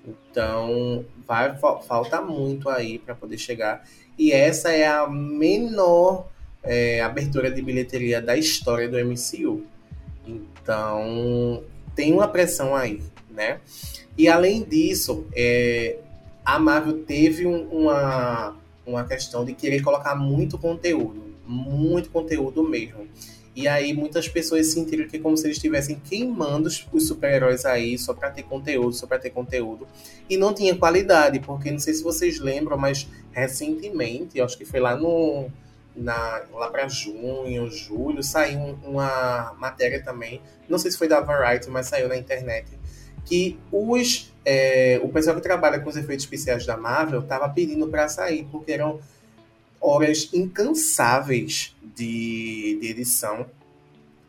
Então, 0.06 1.06
vai 1.28 1.56
falta 1.58 2.22
muito 2.22 2.70
aí 2.70 2.98
para 2.98 3.14
poder 3.14 3.38
chegar. 3.38 3.86
E 4.18 4.32
essa 4.32 4.72
é 4.72 4.88
a 4.88 5.06
menor 5.08 6.28
é, 6.70 7.02
abertura 7.02 7.50
de 7.50 7.64
bilheteria 7.64 8.22
da 8.22 8.38
história 8.38 8.88
do 8.88 8.96
MCU. 9.04 9.64
Então, 10.24 11.64
tem 11.96 12.14
uma 12.14 12.28
pressão 12.28 12.76
aí, 12.76 13.02
né? 13.32 13.60
E 14.16 14.28
além 14.28 14.62
disso, 14.62 15.26
é, 15.36 15.98
a 16.46 16.60
Marvel 16.60 17.00
teve 17.00 17.48
um, 17.48 17.64
uma, 17.70 18.56
uma 18.86 19.04
questão 19.04 19.44
de 19.44 19.56
querer 19.56 19.82
colocar 19.82 20.14
muito 20.14 20.60
conteúdo, 20.60 21.34
muito 21.48 22.12
conteúdo 22.12 22.62
mesmo. 22.62 23.08
E 23.56 23.68
aí 23.68 23.92
muitas 23.92 24.30
pessoas 24.30 24.68
sentiram 24.68 25.08
que 25.08 25.18
é 25.18 25.20
como 25.20 25.36
se 25.36 25.48
eles 25.48 25.58
estivessem 25.58 26.00
queimando 26.08 26.70
os 26.94 27.08
super-heróis 27.08 27.66
aí 27.66 27.98
só 27.98 28.14
para 28.14 28.30
ter 28.30 28.44
conteúdo, 28.44 28.94
só 28.94 29.08
para 29.08 29.18
ter 29.18 29.32
conteúdo. 29.32 29.88
E 30.30 30.38
não 30.38 30.54
tinha 30.54 30.76
qualidade, 30.76 31.40
porque 31.40 31.72
não 31.72 31.80
sei 31.80 31.96
se 31.96 32.04
vocês 32.04 32.40
lembram, 32.40 32.78
mas 32.78 33.08
recentemente, 33.32 34.40
acho 34.40 34.56
que 34.56 34.66
foi 34.66 34.80
lá 34.80 34.96
no 34.96 35.50
na, 36.00 36.44
lá 36.54 36.70
para 36.70 36.88
junho, 36.88 37.70
julho, 37.70 38.24
saiu 38.24 38.78
uma 38.84 39.54
matéria 39.60 40.02
também, 40.02 40.42
não 40.68 40.80
sei 40.80 40.92
se 40.92 40.98
foi 40.98 41.08
da 41.08 41.20
Variety, 41.20 41.70
mas 41.70 41.88
saiu 41.88 42.08
na 42.08 42.18
internet, 42.18 42.68
que 43.26 43.60
os, 43.72 44.34
é, 44.46 45.00
o 45.04 45.10
pessoal 45.10 45.36
que 45.36 45.42
trabalha 45.42 45.80
com 45.80 45.90
os 45.90 45.96
efeitos 45.96 46.26
especiais 46.26 46.66
da 46.66 46.78
Marvel 46.78 47.20
estava 47.20 47.48
pedindo 47.50 47.88
para 47.88 48.08
sair, 48.08 48.48
porque 48.52 48.72
eram 48.72 49.00
horas 49.82 50.30
incansáveis 50.34 51.76
de, 51.96 52.80
de 52.82 52.88
edição 52.88 53.46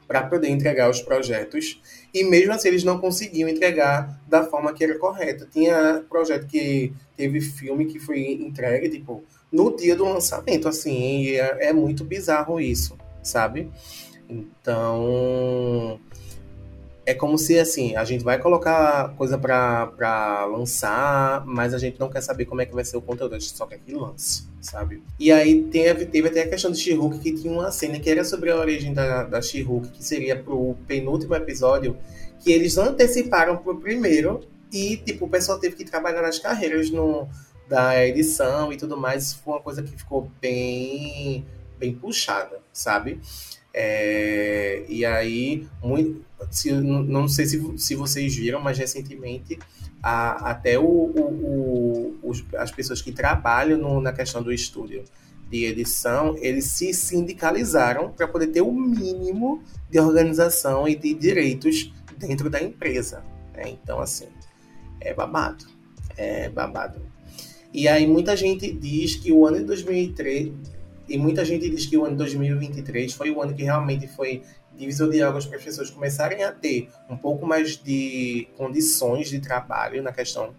para 0.06 0.24
poder 0.24 0.48
entregar 0.48 0.90
os 0.90 1.00
projetos. 1.00 1.80
E 2.12 2.24
mesmo 2.24 2.52
assim 2.52 2.68
eles 2.68 2.82
não 2.82 2.98
conseguiam 2.98 3.48
entregar 3.48 4.20
da 4.26 4.42
forma 4.42 4.72
que 4.72 4.82
era 4.82 4.98
correta. 4.98 5.48
Tinha 5.50 6.04
projeto 6.08 6.46
que 6.46 6.92
teve 7.16 7.40
filme 7.40 7.86
que 7.86 8.00
foi 8.00 8.32
entregue, 8.32 8.88
tipo, 8.88 9.22
no 9.52 9.74
dia 9.76 9.96
do 9.96 10.04
lançamento, 10.04 10.68
assim, 10.68 11.30
é, 11.30 11.68
é 11.68 11.72
muito 11.72 12.04
bizarro 12.04 12.60
isso, 12.60 12.96
sabe? 13.22 13.70
Então, 14.28 15.98
é 17.04 17.14
como 17.14 17.36
se 17.36 17.58
assim, 17.58 17.96
a 17.96 18.04
gente 18.04 18.22
vai 18.22 18.38
colocar 18.38 19.14
coisa 19.16 19.36
para 19.36 20.46
lançar, 20.46 21.44
mas 21.44 21.74
a 21.74 21.78
gente 21.78 21.98
não 21.98 22.08
quer 22.08 22.20
saber 22.20 22.44
como 22.44 22.60
é 22.60 22.66
que 22.66 22.74
vai 22.74 22.84
ser 22.84 22.96
o 22.96 23.02
conteúdo, 23.02 23.34
a 23.34 23.38
gente 23.38 23.56
só 23.56 23.66
quer 23.66 23.78
que 23.78 23.92
lance, 23.92 24.44
sabe? 24.60 25.02
E 25.18 25.32
aí 25.32 25.64
teve, 25.64 26.06
teve 26.06 26.28
até 26.28 26.42
a 26.42 26.48
questão 26.48 26.70
de 26.70 26.78
She-Hulk, 26.78 27.18
que 27.18 27.32
tinha 27.32 27.52
uma 27.52 27.72
cena 27.72 27.98
que 27.98 28.08
era 28.08 28.22
sobre 28.24 28.50
a 28.50 28.56
origem 28.56 28.94
da, 28.94 29.24
da 29.24 29.42
She-Hulk, 29.42 29.88
que 29.88 30.04
seria 30.04 30.40
pro 30.40 30.76
penúltimo 30.86 31.34
episódio, 31.34 31.96
que 32.38 32.52
eles 32.52 32.78
anteciparam 32.78 33.56
pro 33.56 33.80
primeiro, 33.80 34.40
e 34.72 34.96
tipo, 34.98 35.24
o 35.24 35.28
pessoal 35.28 35.58
teve 35.58 35.74
que 35.74 35.84
trabalhar 35.84 36.22
nas 36.22 36.38
carreiras 36.38 36.90
no, 36.90 37.28
da 37.70 38.04
edição 38.04 38.72
e 38.72 38.76
tudo 38.76 38.96
mais, 38.96 39.32
foi 39.32 39.54
uma 39.54 39.60
coisa 39.60 39.80
que 39.80 39.96
ficou 39.96 40.28
bem, 40.40 41.46
bem 41.78 41.94
puxada, 41.94 42.60
sabe? 42.72 43.20
É, 43.72 44.84
e 44.88 45.06
aí, 45.06 45.68
muito, 45.80 46.24
se, 46.50 46.72
não 46.72 47.28
sei 47.28 47.46
se, 47.46 47.78
se 47.78 47.94
vocês 47.94 48.34
viram, 48.34 48.60
mas 48.60 48.76
recentemente 48.76 49.56
a, 50.02 50.50
até 50.50 50.76
o, 50.80 50.82
o, 50.82 52.18
o 52.20 52.32
as 52.56 52.72
pessoas 52.72 53.00
que 53.00 53.12
trabalham 53.12 53.78
no, 53.78 54.00
na 54.00 54.12
questão 54.12 54.42
do 54.42 54.52
estúdio 54.52 55.04
de 55.48 55.64
edição, 55.64 56.36
eles 56.38 56.64
se 56.64 56.92
sindicalizaram 56.92 58.10
para 58.10 58.26
poder 58.26 58.48
ter 58.48 58.62
o 58.62 58.72
mínimo 58.72 59.62
de 59.88 60.00
organização 60.00 60.88
e 60.88 60.96
de 60.96 61.14
direitos 61.14 61.92
dentro 62.18 62.50
da 62.50 62.60
empresa. 62.60 63.22
Né? 63.54 63.68
Então, 63.68 64.00
assim, 64.00 64.26
é 65.00 65.14
babado. 65.14 65.66
É 66.16 66.48
babado. 66.48 67.00
E 67.72 67.86
aí 67.86 68.06
muita 68.06 68.36
gente 68.36 68.72
diz 68.72 69.16
que 69.16 69.32
o 69.32 69.46
ano 69.46 69.58
de 69.58 69.64
2003 69.64 70.52
e 71.08 71.18
muita 71.18 71.44
gente 71.44 71.68
diz 71.68 71.86
que 71.86 71.96
o 71.96 72.04
ano 72.04 72.12
de 72.12 72.18
2023 72.18 73.12
foi 73.12 73.30
o 73.30 73.42
ano 73.42 73.52
que 73.52 73.64
realmente 73.64 74.06
foi 74.06 74.42
divisor 74.76 75.10
de 75.10 75.22
águas 75.22 75.44
para 75.44 75.58
as 75.58 75.64
pessoas 75.64 75.90
começarem 75.90 76.44
a 76.44 76.52
ter 76.52 76.88
um 77.08 77.16
pouco 77.16 77.46
mais 77.46 77.76
de 77.76 78.46
condições 78.56 79.28
de 79.28 79.40
trabalho 79.40 80.02
na 80.02 80.12
questão 80.12 80.54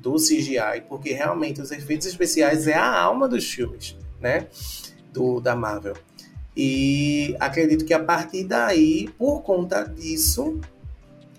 do 0.00 0.16
CGI, 0.16 0.82
porque 0.88 1.12
realmente 1.12 1.60
os 1.62 1.70
efeitos 1.70 2.06
especiais 2.06 2.66
é 2.66 2.74
a 2.74 3.00
alma 3.00 3.26
dos 3.26 3.50
filmes, 3.50 3.96
né? 4.20 4.46
Do, 5.10 5.40
da 5.40 5.56
Marvel. 5.56 5.96
E 6.54 7.34
acredito 7.40 7.84
que 7.84 7.94
a 7.94 7.98
partir 7.98 8.44
daí, 8.44 9.08
por 9.18 9.40
conta 9.42 9.82
disso, 9.84 10.60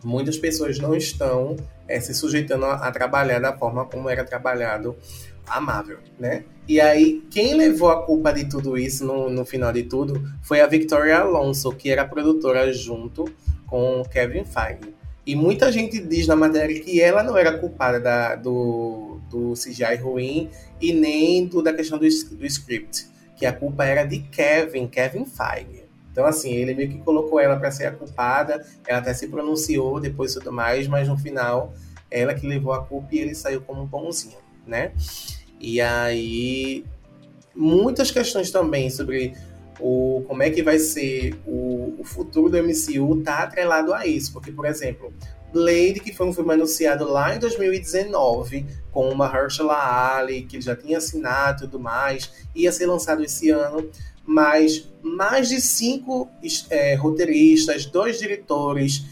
muitas 0.06 0.38
pessoas 0.38 0.78
não 0.80 0.96
estão 0.96 1.56
é, 1.88 2.00
se 2.00 2.14
sujeitando 2.14 2.66
a, 2.66 2.76
a, 2.76 2.92
trabalhar 2.92 3.40
da 3.40 3.58
forma 3.58 3.86
como 3.86 4.10
era 4.10 4.24
trabalhado 4.24 4.96
amável, 5.48 6.00
né? 6.20 6.44
E 6.68 6.80
aí, 6.80 7.24
quem 7.30 7.56
levou 7.56 7.90
a 7.90 8.04
culpa 8.04 8.32
de 8.32 8.46
tudo 8.46 8.78
isso 8.78 9.06
no, 9.06 9.30
no 9.30 9.46
final 9.46 9.72
de 9.72 9.84
tudo 9.84 10.24
foi 10.42 10.62
a 10.62 10.68
Victoria 10.68 11.20
Alonso, 11.20 11.72
que 11.72 11.90
era 11.90 12.06
produtora 12.06 12.72
junto 12.74 13.26
com 13.68 14.04
Kevin 14.12 14.46
Feige. 14.46 14.96
E 15.26 15.36
muita 15.36 15.72
gente 15.72 16.00
diz 16.00 16.28
na 16.28 16.36
matéria 16.36 16.80
que 16.80 17.02
ela 17.02 17.24
não 17.24 17.38
era 17.38 17.58
culpada 17.58 18.00
da, 18.00 18.36
do, 18.36 19.20
do 19.30 19.54
CGI 19.54 19.96
ruim 19.96 20.50
e 20.80 20.94
nem 20.94 21.46
do, 21.48 21.62
da 21.62 21.74
questão 21.74 21.98
do, 21.98 22.06
do 22.06 22.46
script, 22.46 23.08
que 23.36 23.46
a 23.46 23.54
culpa 23.54 23.86
era 23.86 24.04
de 24.04 24.20
Kevin, 24.20 24.88
Kevin 24.88 25.26
Feige. 25.26 25.85
Então, 26.16 26.26
assim, 26.26 26.54
ele 26.54 26.74
meio 26.74 26.90
que 26.90 26.98
colocou 27.00 27.42
ela 27.42 27.58
para 27.58 27.70
ser 27.70 27.88
a 27.88 27.92
culpada, 27.92 28.66
ela 28.88 29.00
até 29.00 29.14
se 29.14 29.28
pronunciou 29.28 30.00
depois 30.00 30.34
tudo 30.34 30.50
mais, 30.50 30.88
mas 30.88 31.10
no 31.10 31.18
final, 31.18 31.74
ela 32.10 32.34
que 32.34 32.48
levou 32.48 32.72
a 32.72 32.86
culpa 32.86 33.10
e 33.12 33.20
ele 33.20 33.36
saiu 33.36 33.60
como 33.60 33.82
um 33.82 33.86
bonzinho, 33.86 34.38
né? 34.66 34.94
E 35.60 35.82
aí, 35.82 36.86
muitas 37.54 38.12
questões 38.12 38.50
também 38.50 38.90
sobre 38.90 39.34
o, 39.78 40.24
como 40.26 40.42
é 40.42 40.50
que 40.50 40.64
vai 40.64 40.80
ser 40.80 41.38
o, 41.46 41.96
o 42.00 42.04
futuro 42.06 42.50
do 42.50 42.64
MCU 42.64 43.22
tá 43.22 43.40
atrelado 43.40 43.94
a 43.94 44.08
isso. 44.08 44.32
Porque, 44.32 44.54
por 44.54 44.66
exemplo, 44.66 45.12
Blade, 45.52 46.00
que 46.00 46.14
foi 46.14 46.28
um 46.28 46.34
filme 46.34 46.54
anunciado 46.54 47.04
lá 47.04 47.36
em 47.36 47.40
2019, 47.40 48.66
com 48.90 49.10
uma 49.10 49.28
Mahershala 49.28 50.16
Ali, 50.16 50.44
que 50.44 50.56
ele 50.56 50.64
já 50.64 50.78
tinha 50.78 50.98
assinado 50.98 51.66
e 51.66 51.68
tudo 51.68 51.78
mais, 51.78 52.32
ia 52.56 52.72
ser 52.72 52.86
lançado 52.86 53.22
esse 53.22 53.50
ano, 53.50 53.90
mas 54.26 54.90
mais 55.02 55.50
de 55.50 55.62
cinco 55.62 56.28
é, 56.70 56.96
roteiristas, 56.96 57.86
dois 57.86 58.20
diretores 58.20 59.06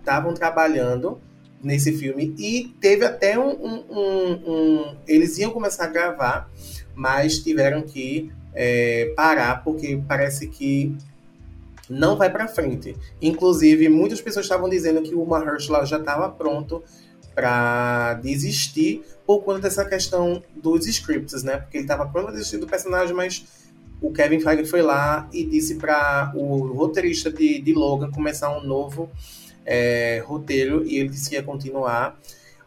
estavam 0.00 0.32
é, 0.32 0.34
trabalhando 0.34 1.20
nesse 1.62 1.92
filme 1.92 2.34
e 2.38 2.74
teve 2.80 3.04
até 3.04 3.38
um, 3.38 3.50
um, 3.50 3.84
um, 3.90 4.32
um, 4.46 4.96
Eles 5.06 5.38
iam 5.38 5.50
começar 5.50 5.84
a 5.84 5.88
gravar, 5.88 6.50
mas 6.94 7.38
tiveram 7.38 7.82
que 7.82 8.30
é, 8.52 9.12
parar 9.16 9.62
porque 9.64 10.00
parece 10.06 10.48
que 10.48 10.96
não 11.88 12.16
vai 12.16 12.30
para 12.30 12.48
frente. 12.48 12.96
Inclusive, 13.20 13.88
muitas 13.88 14.20
pessoas 14.20 14.46
estavam 14.46 14.68
dizendo 14.68 15.02
que 15.02 15.14
o 15.14 15.24
Mahershala 15.24 15.84
já 15.84 15.98
estava 15.98 16.28
pronto 16.28 16.82
para 17.34 18.14
desistir 18.14 19.02
por 19.26 19.42
conta 19.42 19.60
dessa 19.60 19.84
questão 19.84 20.42
dos 20.54 20.86
scripts, 20.86 21.42
né? 21.42 21.58
Porque 21.58 21.78
ele 21.78 21.84
estava 21.84 22.06
pronto 22.06 22.26
para 22.26 22.34
desistir 22.34 22.58
do 22.58 22.66
personagem, 22.66 23.14
mas 23.14 23.44
o 24.00 24.12
Kevin 24.12 24.40
Feige 24.40 24.66
foi 24.66 24.82
lá 24.82 25.28
e 25.32 25.44
disse 25.44 25.76
para 25.76 26.32
o 26.34 26.72
roteirista 26.72 27.30
de, 27.30 27.60
de 27.60 27.72
Logan 27.72 28.10
começar 28.10 28.56
um 28.56 28.62
novo 28.62 29.10
é, 29.64 30.22
roteiro 30.26 30.84
e 30.86 30.98
ele 30.98 31.08
disse 31.08 31.30
que 31.30 31.36
ia 31.36 31.42
continuar. 31.42 32.18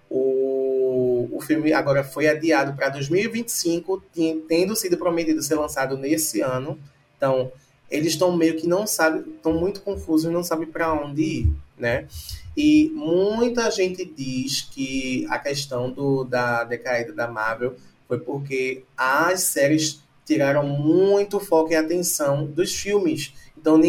O, 0.10 1.28
o 1.32 1.42
filme 1.42 1.74
agora 1.74 2.04
foi 2.04 2.28
adiado 2.28 2.74
para 2.74 2.90
2025, 2.90 4.02
tendo 4.48 4.76
sido 4.76 4.98
prometido 4.98 5.42
ser 5.44 5.56
lançado 5.56 5.98
nesse 5.98 6.42
ano. 6.42 6.80
Então, 7.18 7.52
eles 7.90 8.14
estão 8.14 8.36
meio 8.36 8.56
que 8.56 8.68
não 8.68 8.86
sabem, 8.86 9.22
estão 9.36 9.54
muito 9.54 9.82
confusos 9.82 10.30
e 10.30 10.34
não 10.34 10.44
sabem 10.44 10.68
para 10.68 10.94
onde 10.94 11.22
ir, 11.22 11.54
né? 11.78 12.08
E 12.56 12.92
muita 12.96 13.70
gente 13.70 14.04
diz 14.04 14.62
que 14.62 15.26
a 15.30 15.38
questão 15.38 15.92
do, 15.92 16.24
da 16.24 16.64
decaída 16.64 17.14
da 17.14 17.28
Marvel 17.28 17.76
foi 18.08 18.20
porque 18.20 18.84
as 18.98 19.42
séries 19.42 20.02
tiraram 20.26 20.68
muito 20.68 21.40
foco 21.40 21.72
e 21.72 21.76
atenção 21.76 22.46
dos 22.46 22.74
filmes. 22.74 23.34
Então, 23.58 23.80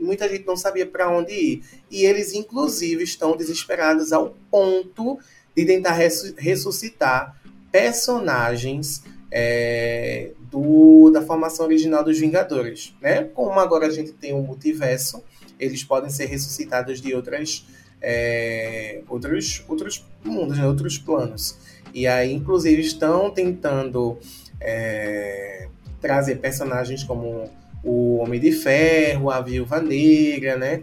muita 0.00 0.28
gente 0.28 0.46
não 0.46 0.56
sabia 0.56 0.86
para 0.86 1.10
onde 1.10 1.32
ir. 1.32 1.62
E 1.90 2.04
eles, 2.04 2.32
inclusive, 2.32 3.04
estão 3.04 3.36
desesperados 3.36 4.12
ao 4.12 4.34
ponto 4.50 5.18
de 5.54 5.64
tentar 5.64 5.92
ressuscitar 5.92 7.40
personagens 7.70 9.02
é, 9.38 10.30
do, 10.50 11.10
da 11.10 11.20
formação 11.20 11.66
original 11.66 12.02
dos 12.02 12.18
Vingadores. 12.18 12.94
Né? 13.02 13.24
Como 13.34 13.60
agora 13.60 13.86
a 13.86 13.90
gente 13.90 14.12
tem 14.12 14.32
um 14.32 14.40
multiverso, 14.40 15.22
eles 15.60 15.84
podem 15.84 16.08
ser 16.08 16.24
ressuscitados 16.24 17.02
de 17.02 17.14
outras, 17.14 17.66
é, 18.00 19.02
outros, 19.06 19.62
outros 19.68 20.06
mundos, 20.24 20.56
né? 20.56 20.66
outros 20.66 20.96
planos. 20.96 21.58
E 21.92 22.06
aí, 22.06 22.32
inclusive, 22.32 22.80
estão 22.80 23.30
tentando 23.30 24.18
é, 24.58 25.68
trazer 26.00 26.36
personagens 26.36 27.04
como 27.04 27.50
o 27.84 28.16
Homem 28.16 28.40
de 28.40 28.52
Ferro, 28.52 29.30
a 29.30 29.42
Viúva 29.42 29.82
Negra, 29.82 30.56
né? 30.56 30.82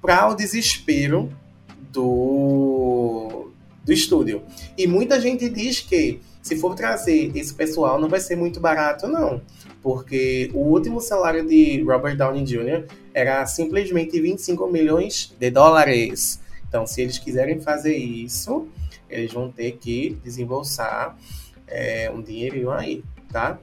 Para 0.00 0.26
o 0.30 0.34
desespero 0.34 1.30
do, 1.92 3.50
do 3.84 3.92
estúdio. 3.92 4.42
E 4.76 4.86
muita 4.86 5.20
gente 5.20 5.50
diz 5.50 5.80
que 5.80 6.20
se 6.42 6.56
for 6.56 6.74
trazer 6.74 7.30
esse 7.36 7.52
pessoal 7.54 8.00
não 8.00 8.08
vai 8.08 8.20
ser 8.20 8.36
muito 8.36 8.60
barato, 8.60 9.06
não. 9.06 9.40
Porque 9.82 10.50
o 10.54 10.60
último 10.60 11.00
salário 11.00 11.46
de 11.46 11.82
Robert 11.82 12.16
Downey 12.16 12.44
Jr. 12.44 12.86
era 13.14 13.44
simplesmente 13.46 14.20
25 14.20 14.66
milhões 14.68 15.34
de 15.38 15.50
dólares. 15.50 16.40
Então, 16.68 16.86
se 16.86 17.02
eles 17.02 17.18
quiserem 17.18 17.60
fazer 17.60 17.96
isso, 17.96 18.68
eles 19.08 19.32
vão 19.32 19.50
ter 19.50 19.72
que 19.72 20.18
desembolsar 20.22 21.16
é, 21.66 22.10
um 22.10 22.22
dinheirinho 22.22 22.70
aí, 22.70 23.02
tá? 23.32 23.58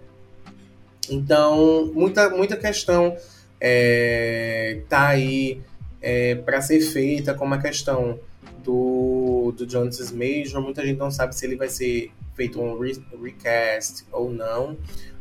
Então, 1.09 1.91
muita, 1.93 2.29
muita 2.29 2.57
questão 2.57 3.15
é, 3.61 4.81
tá 4.89 5.07
aí 5.07 5.61
é, 6.01 6.35
para 6.35 6.61
ser 6.61 6.81
feita, 6.81 7.33
como 7.33 7.53
a 7.53 7.61
questão 7.61 8.19
do, 8.63 9.53
do 9.55 9.69
Jonas 9.69 10.11
Major. 10.11 10.61
Muita 10.61 10.85
gente 10.85 10.97
não 10.97 11.09
sabe 11.09 11.35
se 11.35 11.45
ele 11.45 11.55
vai 11.55 11.69
ser 11.69 12.11
feito 12.38 12.62
um 12.62 12.80
re 12.80 12.97
recast 13.21 14.06
ou 14.12 14.32
não, 14.32 14.78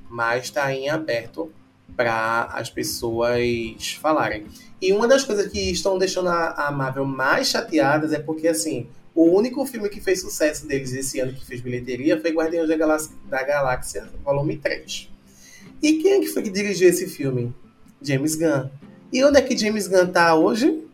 mas 0.09 0.45
está 0.45 0.73
em 0.73 0.89
aberto 0.89 1.51
para 1.97 2.45
as 2.53 2.69
pessoas 2.69 3.99
falarem. 4.01 4.47
E 4.81 4.93
uma 4.93 5.09
das 5.09 5.25
coisas 5.25 5.51
que 5.51 5.71
estão 5.71 5.97
deixando 5.97 6.29
a, 6.29 6.69
a 6.69 6.71
Marvel 6.71 7.07
mais 7.07 7.49
chateadas 7.49 8.13
é 8.13 8.19
porque, 8.19 8.47
assim, 8.47 8.87
o 9.15 9.25
único 9.35 9.65
filme 9.65 9.89
que 9.89 10.01
fez 10.01 10.21
sucesso 10.21 10.69
deles 10.69 10.93
esse 10.93 11.19
ano, 11.19 11.33
que 11.33 11.45
fez 11.45 11.63
bilheteria, 11.63 12.21
foi 12.21 12.31
Guardiões 12.33 12.69
da 12.69 12.77
Galáxia, 12.77 13.17
da 13.29 13.43
Galáxia 13.43 14.11
volume 14.23 14.59
3. 14.59 15.11
E 15.83 15.95
quem 15.95 16.13
é 16.13 16.21
que 16.21 16.29
foi 16.29 16.43
que 16.43 16.51
dirigiu 16.51 16.91
esse 16.91 17.07
filme? 17.07 17.55
James 18.03 18.35
Gunn. 18.35 18.69
E 19.11 19.25
onde 19.25 19.39
é 19.39 19.43
que 19.43 19.57
James 19.57 19.89
Gunn 19.89 20.09
tá 20.09 20.35
hoje? 20.35 20.85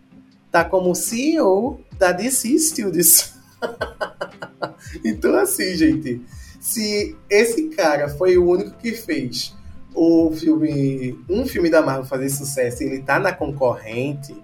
Tá 0.53 0.65
como 0.65 0.95
CEO 0.95 1.81
da 1.99 2.13
DC 2.13 2.57
Studios. 2.59 3.32
então, 5.05 5.37
assim, 5.37 5.75
gente, 5.75 6.21
se 6.61 7.17
esse 7.29 7.69
cara 7.71 8.09
foi 8.09 8.39
o 8.39 8.49
único 8.49 8.77
que 8.79 8.93
fez 8.93 9.55
o 9.95 10.33
filme, 10.33 11.19
um 11.29 11.47
filme 11.47 11.69
da 11.69 11.83
Marvel 11.83 12.05
fazer 12.05 12.31
sucesso 12.31 12.83
e 12.83 12.87
ele 12.87 13.03
tá 13.03 13.19
na 13.19 13.33
concorrente, 13.33 14.35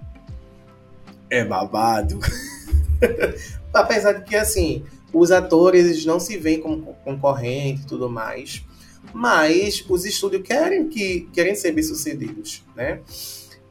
é 1.30 1.44
babado. 1.44 2.18
Apesar 3.72 4.12
de 4.12 4.24
que, 4.24 4.36
assim, 4.36 4.84
os 5.12 5.30
atores 5.30 6.04
não 6.04 6.18
se 6.20 6.36
veem 6.36 6.60
como 6.60 6.94
concorrente 7.04 7.82
e 7.82 7.86
tudo 7.86 8.10
mais, 8.10 8.64
mas 9.12 9.84
os 9.88 10.04
estúdios 10.04 10.42
querem 10.42 10.88
que 10.88 11.28
querem 11.32 11.54
ser 11.54 11.72
bem-sucedidos, 11.72 12.64
né? 12.74 13.00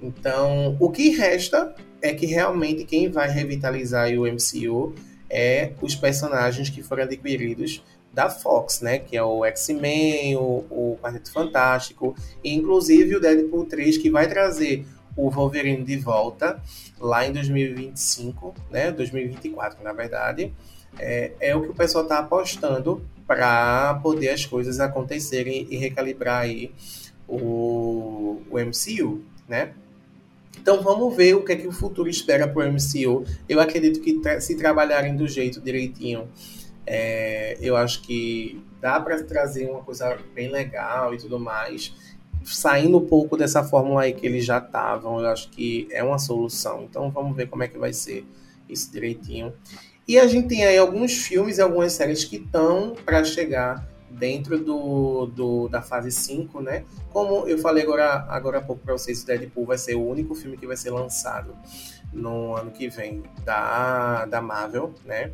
Então, 0.02 0.78
o 0.80 0.90
que 0.90 1.10
resta 1.10 1.76
é 2.02 2.14
que 2.14 2.26
realmente 2.26 2.86
quem 2.86 3.10
vai 3.10 3.30
revitalizar 3.30 4.10
o 4.12 4.26
MCU 4.26 4.94
é 5.30 5.72
os 5.82 5.96
personagens 5.96 6.70
que 6.70 6.84
foram 6.84 7.04
adquiridos 7.04 7.84
da 8.14 8.30
Fox, 8.30 8.82
né? 8.82 9.00
Que 9.00 9.16
é 9.16 9.24
o 9.24 9.46
X-Men, 9.46 10.36
o, 10.38 10.66
o 10.70 10.98
Quarteto 11.02 11.32
Fantástico, 11.32 12.16
e 12.44 12.54
inclusive 12.54 13.16
o 13.16 13.20
Deadpool 13.20 13.66
3, 13.66 13.98
que 13.98 14.10
vai 14.10 14.28
trazer 14.28 14.86
o 15.16 15.30
Wolverine 15.30 15.84
de 15.84 15.98
volta 15.98 16.62
lá 17.00 17.26
em 17.26 17.32
2025, 17.32 18.56
né? 18.72 18.92
2024, 18.92 19.84
na 19.84 19.94
verdade. 19.94 20.54
É, 21.00 21.32
é 21.40 21.56
o 21.56 21.62
que 21.62 21.70
o 21.70 21.76
pessoal 21.76 22.04
está 22.04 22.20
apostando 22.20 23.06
para 23.28 23.96
poder 24.02 24.30
as 24.30 24.46
coisas 24.46 24.80
acontecerem 24.80 25.68
e 25.70 25.78
recalibrar 25.78 26.42
aí 26.42 26.72
o, 27.28 28.42
o 28.50 28.58
MCU, 28.58 29.22
né? 29.48 29.74
Então 30.68 30.82
vamos 30.82 31.16
ver 31.16 31.34
o 31.34 31.46
que 31.46 31.54
é 31.54 31.56
que 31.56 31.66
o 31.66 31.72
futuro 31.72 32.10
espera 32.10 32.46
para 32.46 32.68
o 32.68 32.74
MCU. 32.74 33.24
Eu 33.48 33.62
acredito 33.62 34.02
que 34.02 34.20
tra 34.20 34.42
se 34.42 34.54
trabalharem 34.58 35.16
do 35.16 35.26
jeito 35.26 35.62
direitinho, 35.62 36.28
é, 36.86 37.58
eu 37.62 37.78
acho 37.78 38.02
que 38.02 38.62
dá 38.82 39.00
para 39.00 39.24
trazer 39.24 39.70
uma 39.70 39.82
coisa 39.82 40.18
bem 40.36 40.52
legal 40.52 41.14
e 41.14 41.18
tudo 41.20 41.40
mais. 41.40 41.96
Saindo 42.44 42.98
um 42.98 43.08
pouco 43.08 43.38
dessa 43.38 43.64
fórmula 43.64 44.02
aí 44.02 44.12
que 44.12 44.28
eles 44.28 44.44
já 44.44 44.58
estavam, 44.58 45.22
eu 45.22 45.28
acho 45.28 45.50
que 45.52 45.88
é 45.90 46.04
uma 46.04 46.20
solução. 46.20 46.84
Então 46.84 47.10
vamos 47.12 47.34
ver 47.38 47.48
como 47.48 47.64
é 47.64 47.70
que 47.70 47.78
vai 47.78 47.94
ser 47.94 48.26
isso 48.68 48.92
direitinho. 48.92 49.54
E 50.06 50.20
a 50.20 50.28
gente 50.28 50.50
tem 50.50 50.66
aí 50.66 50.78
alguns 50.78 51.14
filmes 51.14 51.60
e 51.60 51.62
algumas 51.62 51.94
séries 51.94 52.26
que 52.26 52.36
estão 52.36 52.94
para 53.06 53.24
chegar 53.24 53.88
dentro 54.18 54.60
do, 54.60 55.28
do, 55.28 55.68
da 55.68 55.82
fase 55.82 56.12
5, 56.12 56.62
né? 56.62 56.84
Como 57.12 57.48
eu 57.48 57.58
falei 57.58 57.84
agora, 57.84 58.26
agora 58.30 58.58
há 58.58 58.62
pouco 58.62 58.84
para 58.84 58.94
vocês, 58.94 59.24
o 59.24 59.26
Deadpool 59.26 59.66
vai 59.66 59.78
ser 59.78 59.96
o 59.96 60.06
único 60.06 60.36
filme 60.36 60.58
que 60.58 60.68
vai 60.68 60.78
ser 60.78 60.92
lançado 60.92 61.56
no 62.12 62.56
ano 62.56 62.72
que 62.72 62.90
vem 62.90 63.24
da, 63.44 64.26
da 64.26 64.42
Marvel, 64.42 64.94
né? 65.06 65.32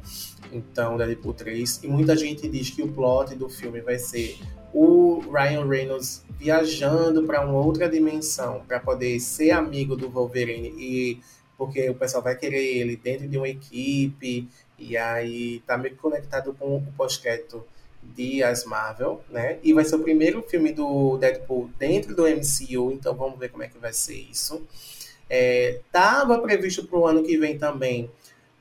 Então, 0.51 0.97
Deadpool 0.97 1.33
3. 1.33 1.83
E 1.83 1.87
muita 1.87 2.15
gente 2.15 2.47
diz 2.47 2.69
que 2.69 2.81
o 2.81 2.91
plot 2.91 3.35
do 3.35 3.49
filme 3.49 3.81
vai 3.81 3.97
ser 3.97 4.37
o 4.73 5.19
Ryan 5.31 5.67
Reynolds 5.67 6.25
viajando 6.37 7.23
para 7.23 7.45
uma 7.45 7.59
outra 7.59 7.87
dimensão 7.87 8.63
para 8.67 8.79
poder 8.79 9.19
ser 9.19 9.51
amigo 9.51 9.95
do 9.95 10.09
Wolverine 10.09 10.69
e 10.77 11.21
porque 11.55 11.87
o 11.89 11.95
pessoal 11.95 12.23
vai 12.23 12.35
querer 12.35 12.77
ele 12.77 12.97
dentro 12.97 13.27
de 13.27 13.37
uma 13.37 13.47
equipe 13.47 14.49
e 14.77 14.97
aí 14.97 15.61
tá 15.67 15.77
meio 15.77 15.95
conectado 15.95 16.53
com 16.53 16.77
o 16.77 16.81
pós-crédito 16.97 17.63
de 18.15 18.43
As 18.43 18.65
Marvel, 18.65 19.21
né? 19.29 19.57
E 19.63 19.73
vai 19.73 19.83
ser 19.85 19.95
o 19.95 19.99
primeiro 19.99 20.41
filme 20.43 20.71
do 20.71 21.17
Deadpool 21.17 21.69
dentro 21.77 22.15
do 22.15 22.23
MCU, 22.23 22.91
então 22.91 23.15
vamos 23.15 23.39
ver 23.39 23.49
como 23.49 23.63
é 23.63 23.67
que 23.67 23.77
vai 23.77 23.93
ser 23.93 24.15
isso. 24.15 24.61
É, 25.29 25.79
tava 25.91 26.39
previsto 26.39 26.85
para 26.85 26.99
o 26.99 27.07
ano 27.07 27.23
que 27.23 27.37
vem 27.37 27.57
também 27.57 28.09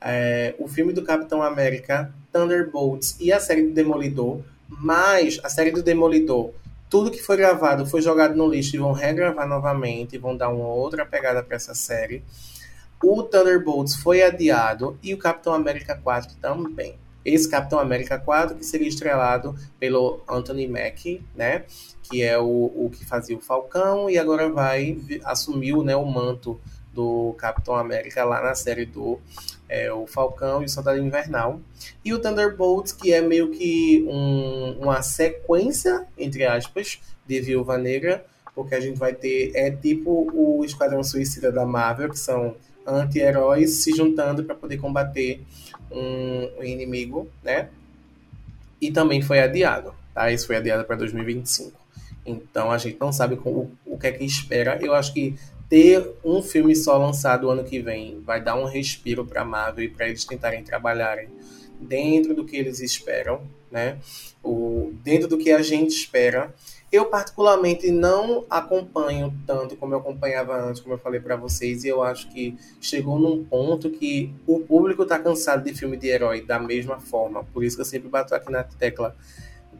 é, 0.03 0.53
o 0.59 0.67
filme 0.67 0.91
do 0.91 1.03
Capitão 1.03 1.41
América, 1.41 2.13
Thunderbolts 2.31 3.15
e 3.19 3.31
a 3.31 3.39
série 3.39 3.63
do 3.63 3.73
Demolidor, 3.73 4.41
mas 4.67 5.39
a 5.43 5.49
série 5.49 5.71
do 5.71 5.81
Demolidor, 5.81 6.51
tudo 6.89 7.09
que 7.09 7.21
foi 7.21 7.37
gravado 7.37 7.85
foi 7.85 8.01
jogado 8.01 8.35
no 8.35 8.47
lixo 8.47 8.75
e 8.75 8.79
vão 8.79 8.91
regravar 8.91 9.47
novamente, 9.47 10.17
vão 10.17 10.35
dar 10.35 10.49
uma 10.49 10.67
outra 10.67 11.05
pegada 11.05 11.41
para 11.41 11.55
essa 11.55 11.73
série. 11.73 12.23
O 13.01 13.23
Thunderbolts 13.23 13.95
foi 13.95 14.23
adiado 14.23 14.97
e 15.01 15.13
o 15.13 15.17
Capitão 15.17 15.53
América 15.53 15.95
4 15.95 16.35
também. 16.41 16.95
Esse 17.25 17.49
Capitão 17.49 17.79
América 17.79 18.19
4 18.19 18.55
que 18.55 18.65
seria 18.65 18.87
estrelado 18.87 19.55
pelo 19.79 20.21
Anthony 20.27 20.67
Mackie, 20.67 21.23
né? 21.35 21.63
Que 22.03 22.21
é 22.21 22.37
o, 22.37 22.45
o 22.45 22.89
que 22.91 23.05
fazia 23.05 23.37
o 23.37 23.41
Falcão 23.41 24.09
e 24.09 24.17
agora 24.17 24.49
vai 24.49 24.97
assumir 25.23 25.75
né, 25.83 25.95
o 25.95 26.05
manto 26.05 26.59
do 26.93 27.33
Capitão 27.37 27.75
América 27.75 28.23
lá 28.23 28.41
na 28.41 28.53
série 28.53 28.85
do 28.85 29.19
é, 29.67 29.91
o 29.91 30.05
Falcão 30.05 30.61
e 30.61 30.65
o 30.65 30.69
Soldado 30.69 30.99
Invernal. 30.99 31.59
E 32.05 32.13
o 32.13 32.19
Thunderbolts, 32.19 32.91
que 32.91 33.11
é 33.11 33.21
meio 33.21 33.49
que 33.49 34.05
um, 34.07 34.77
uma 34.81 35.01
sequência, 35.01 36.05
entre 36.17 36.45
aspas, 36.45 36.99
de 37.25 37.41
Viúva 37.41 37.77
Negra, 37.77 38.23
porque 38.53 38.75
a 38.75 38.79
gente 38.79 38.99
vai 38.99 39.13
ter, 39.13 39.51
é 39.55 39.71
tipo 39.71 40.29
o 40.31 40.63
Esquadrão 40.63 41.03
Suicida 41.03 41.51
da 41.51 41.65
Marvel, 41.65 42.09
que 42.09 42.19
são 42.19 42.55
anti-heróis 42.85 43.83
se 43.83 43.95
juntando 43.95 44.43
para 44.43 44.53
poder 44.53 44.77
combater 44.77 45.41
um, 45.93 46.63
inimigo, 46.63 47.29
né? 47.43 47.69
E 48.81 48.91
também 48.91 49.21
foi 49.21 49.39
adiado, 49.39 49.93
tá? 50.13 50.31
Isso 50.31 50.47
foi 50.47 50.57
adiado 50.57 50.83
para 50.83 50.95
2025. 50.95 51.71
Então 52.25 52.71
a 52.71 52.77
gente 52.77 52.97
não 52.99 53.11
sabe 53.11 53.35
o, 53.35 53.71
o 53.85 53.97
que 53.97 54.07
é 54.07 54.11
que 54.11 54.23
espera. 54.23 54.79
Eu 54.81 54.93
acho 54.93 55.13
que 55.13 55.35
ter 55.69 56.07
um 56.23 56.41
filme 56.41 56.75
só 56.75 56.97
lançado 56.97 57.49
ano 57.49 57.63
que 57.63 57.79
vem 57.79 58.21
vai 58.21 58.41
dar 58.41 58.55
um 58.55 58.65
respiro 58.65 59.25
para 59.25 59.45
Marvel 59.45 59.85
e 59.85 59.89
para 59.89 60.07
eles 60.07 60.25
tentarem 60.25 60.63
trabalharem 60.63 61.29
dentro 61.79 62.33
do 62.33 62.45
que 62.45 62.55
eles 62.55 62.79
esperam, 62.79 63.41
né? 63.71 63.97
O, 64.43 64.93
dentro 65.03 65.27
do 65.27 65.37
que 65.37 65.51
a 65.51 65.61
gente 65.61 65.91
espera 65.91 66.53
eu, 66.93 67.05
particularmente, 67.07 67.89
não 67.89 68.45
acompanho 68.47 69.33
tanto 69.47 69.75
como 69.75 69.95
eu 69.95 69.97
acompanhava 69.97 70.55
antes, 70.55 70.79
como 70.79 70.93
eu 70.93 70.99
falei 70.99 71.19
para 71.19 71.35
vocês, 71.35 71.83
e 71.83 71.87
eu 71.87 72.03
acho 72.03 72.29
que 72.29 72.55
chegou 72.79 73.17
num 73.17 73.43
ponto 73.43 73.89
que 73.89 74.31
o 74.45 74.59
público 74.59 75.01
está 75.01 75.17
cansado 75.17 75.63
de 75.63 75.73
filme 75.73 75.97
de 75.97 76.07
herói 76.07 76.41
da 76.45 76.59
mesma 76.59 76.99
forma. 76.99 77.43
Por 77.45 77.63
isso 77.63 77.75
que 77.75 77.81
eu 77.81 77.85
sempre 77.85 78.07
bato 78.09 78.35
aqui 78.35 78.51
na 78.51 78.63
tecla 78.63 79.15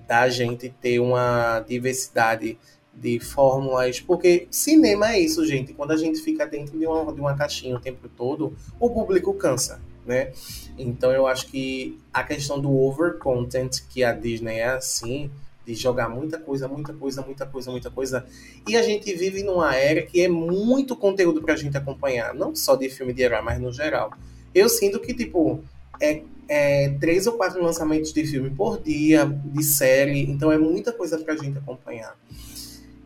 da 0.07 0.27
gente 0.27 0.73
ter 0.81 0.99
uma 0.99 1.59
diversidade 1.59 2.57
de 2.91 3.19
fórmulas, 3.19 3.99
porque 3.99 4.47
cinema 4.49 5.13
é 5.13 5.19
isso, 5.19 5.45
gente. 5.45 5.71
Quando 5.71 5.91
a 5.91 5.97
gente 5.97 6.19
fica 6.19 6.47
dentro 6.47 6.79
de 6.79 6.87
uma, 6.87 7.13
de 7.13 7.21
uma 7.21 7.37
caixinha 7.37 7.75
o 7.75 7.79
tempo 7.79 8.09
todo, 8.09 8.57
o 8.79 8.89
público 8.89 9.35
cansa, 9.35 9.79
né? 10.03 10.31
Então 10.79 11.11
eu 11.11 11.27
acho 11.27 11.45
que 11.45 11.99
a 12.11 12.23
questão 12.23 12.59
do 12.59 12.75
over 12.75 13.19
content, 13.19 13.81
que 13.87 14.03
a 14.03 14.13
Disney 14.13 14.57
é 14.57 14.69
assim, 14.69 15.29
de 15.65 15.75
jogar 15.75 16.09
muita 16.09 16.37
coisa, 16.37 16.67
muita 16.67 16.93
coisa, 16.93 17.21
muita 17.21 17.45
coisa, 17.45 17.71
muita 17.71 17.89
coisa. 17.89 18.25
E 18.67 18.75
a 18.75 18.81
gente 18.81 19.13
vive 19.13 19.43
numa 19.43 19.75
era 19.75 20.01
que 20.01 20.21
é 20.21 20.27
muito 20.27 20.95
conteúdo 20.95 21.41
pra 21.41 21.55
gente 21.55 21.77
acompanhar, 21.77 22.33
não 22.33 22.55
só 22.55 22.75
de 22.75 22.89
filme 22.89 23.13
de 23.13 23.21
herói, 23.21 23.41
mas 23.41 23.59
no 23.59 23.71
geral. 23.71 24.11
Eu 24.53 24.69
sinto 24.69 24.99
que, 24.99 25.13
tipo, 25.13 25.63
é, 26.01 26.21
é 26.47 26.89
três 26.99 27.25
ou 27.27 27.33
quatro 27.33 27.63
lançamentos 27.63 28.11
de 28.11 28.25
filme 28.25 28.49
por 28.49 28.81
dia, 28.81 29.25
de 29.25 29.63
série, 29.63 30.19
então 30.21 30.51
é 30.51 30.57
muita 30.57 30.91
coisa 30.91 31.17
pra 31.17 31.35
gente 31.35 31.57
acompanhar. 31.57 32.15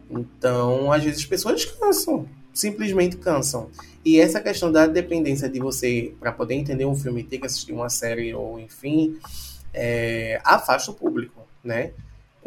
Então, 0.10 0.91
às 0.91 1.03
vezes 1.03 1.20
as 1.20 1.26
pessoas 1.26 1.64
cansam, 1.66 2.28
simplesmente 2.53 3.18
cansam. 3.18 3.70
E 4.03 4.20
essa 4.20 4.39
questão 4.39 4.72
da 4.72 4.88
dependência 4.88 5.49
de 5.49 5.60
você, 5.60 6.14
para 6.20 6.32
poder 6.32 6.55
entender 6.55 6.86
um 6.86 6.95
filme, 6.95 7.24
ter 7.24 7.38
que 7.38 7.45
assistir 7.45 7.74
uma 7.74 7.89
série 7.89 8.34
ou 8.34 8.60
enfim, 8.60 9.20
é, 9.74 10.41
afasta 10.43 10.91
o 10.91 10.93
público, 10.93 11.45
né? 11.64 11.91